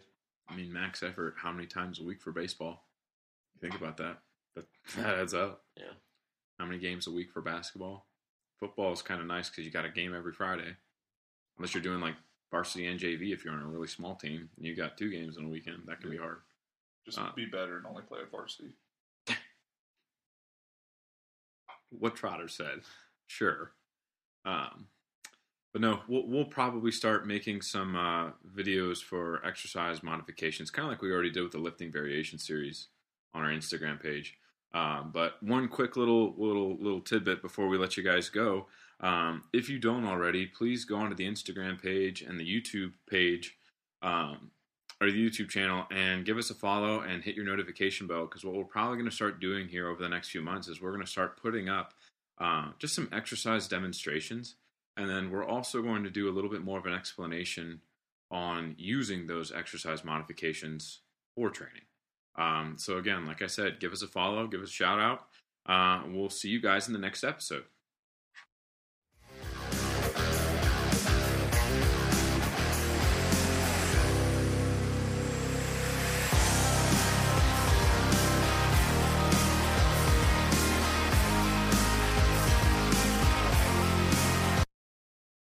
I 0.47 0.55
mean, 0.55 0.71
max 0.73 1.03
effort. 1.03 1.35
How 1.37 1.51
many 1.51 1.67
times 1.67 1.99
a 1.99 2.03
week 2.03 2.21
for 2.21 2.31
baseball? 2.31 2.87
Think 3.61 3.75
about 3.75 3.97
that. 3.97 4.17
That, 4.55 4.65
that 4.97 5.19
adds 5.19 5.33
up. 5.33 5.61
Yeah. 5.77 5.93
How 6.59 6.65
many 6.65 6.77
games 6.77 7.07
a 7.07 7.11
week 7.11 7.31
for 7.31 7.41
basketball? 7.41 8.05
Football 8.59 8.91
is 8.91 9.01
kind 9.01 9.21
of 9.21 9.27
nice 9.27 9.49
because 9.49 9.65
you 9.65 9.71
got 9.71 9.85
a 9.85 9.89
game 9.89 10.13
every 10.13 10.33
Friday. 10.33 10.75
Unless 11.57 11.73
you're 11.73 11.83
doing 11.83 12.01
like 12.01 12.15
varsity 12.51 12.87
and 12.87 12.99
JV, 12.99 13.31
if 13.33 13.43
you're 13.45 13.53
on 13.53 13.61
a 13.61 13.67
really 13.67 13.87
small 13.87 14.15
team 14.15 14.49
and 14.57 14.65
you 14.65 14.75
got 14.75 14.97
two 14.97 15.09
games 15.09 15.37
in 15.37 15.45
a 15.45 15.49
weekend, 15.49 15.83
that 15.87 16.01
can 16.01 16.09
be 16.11 16.17
hard. 16.17 16.37
Just 17.05 17.17
Uh. 17.17 17.31
be 17.35 17.45
better 17.45 17.77
and 17.77 17.85
only 17.85 18.03
play 18.03 18.19
at 18.21 18.29
varsity. 18.31 18.73
what 21.91 22.15
Trotter 22.15 22.47
said. 22.47 22.81
Sure. 23.27 23.71
Um, 24.45 24.87
but 25.73 25.81
no, 25.81 26.01
we'll, 26.07 26.27
we'll 26.27 26.45
probably 26.45 26.91
start 26.91 27.25
making 27.25 27.61
some 27.61 27.95
uh, 27.95 28.29
videos 28.55 29.01
for 29.01 29.43
exercise 29.45 30.03
modifications, 30.03 30.69
kind 30.69 30.85
of 30.85 30.91
like 30.91 31.01
we 31.01 31.11
already 31.11 31.31
did 31.31 31.41
with 31.41 31.51
the 31.51 31.57
lifting 31.57 31.91
variation 31.91 32.37
series 32.37 32.89
on 33.33 33.43
our 33.43 33.49
Instagram 33.49 33.99
page. 34.01 34.37
Um, 34.73 35.11
but 35.13 35.41
one 35.41 35.67
quick 35.67 35.97
little 35.97 36.35
little 36.37 36.77
little 36.77 37.01
tidbit 37.01 37.41
before 37.41 37.67
we 37.67 37.77
let 37.77 37.97
you 37.97 38.03
guys 38.03 38.29
go. 38.29 38.67
Um, 38.99 39.43
if 39.53 39.69
you 39.69 39.79
don't 39.79 40.05
already, 40.05 40.45
please 40.45 40.85
go 40.85 40.97
onto 40.97 41.15
the 41.15 41.27
Instagram 41.27 41.81
page 41.81 42.21
and 42.21 42.39
the 42.39 42.45
YouTube 42.45 42.91
page 43.09 43.57
um, 44.01 44.51
or 45.01 45.09
the 45.09 45.29
YouTube 45.29 45.49
channel 45.49 45.85
and 45.89 46.25
give 46.25 46.37
us 46.37 46.49
a 46.49 46.53
follow 46.53 46.99
and 46.99 47.23
hit 47.23 47.35
your 47.35 47.45
notification 47.45 48.07
bell 48.07 48.25
because 48.25 48.43
what 48.43 48.55
we're 48.55 48.63
probably 48.65 48.97
going 48.97 49.09
to 49.09 49.15
start 49.15 49.39
doing 49.39 49.67
here 49.67 49.87
over 49.87 50.01
the 50.01 50.09
next 50.09 50.29
few 50.29 50.41
months 50.41 50.67
is 50.67 50.81
we're 50.81 50.91
going 50.91 51.05
to 51.05 51.09
start 51.09 51.41
putting 51.41 51.69
up 51.69 51.93
uh, 52.39 52.67
just 52.77 52.93
some 52.93 53.09
exercise 53.13 53.67
demonstrations 53.67 54.55
and 54.97 55.09
then 55.09 55.31
we're 55.31 55.45
also 55.45 55.81
going 55.81 56.03
to 56.03 56.09
do 56.09 56.29
a 56.29 56.33
little 56.33 56.49
bit 56.49 56.61
more 56.61 56.77
of 56.77 56.85
an 56.85 56.93
explanation 56.93 57.79
on 58.29 58.75
using 58.77 59.27
those 59.27 59.51
exercise 59.51 60.03
modifications 60.03 60.99
for 61.35 61.49
training. 61.49 61.88
Um, 62.39 62.75
so 62.77 62.97
again, 62.97 63.25
like 63.25 63.41
I 63.41 63.47
said, 63.47 63.79
give 63.79 63.91
us 63.91 64.01
a 64.01 64.07
follow, 64.07 64.47
give 64.47 64.61
us 64.61 64.69
a 64.69 64.73
shout 64.73 64.99
out. 64.99 65.27
Uh, 65.65 66.03
we'll 66.07 66.29
see 66.29 66.49
you 66.49 66.61
guys 66.61 66.87
in 66.87 66.93
the 66.93 66.99
next 66.99 67.23
episode. 67.23 67.65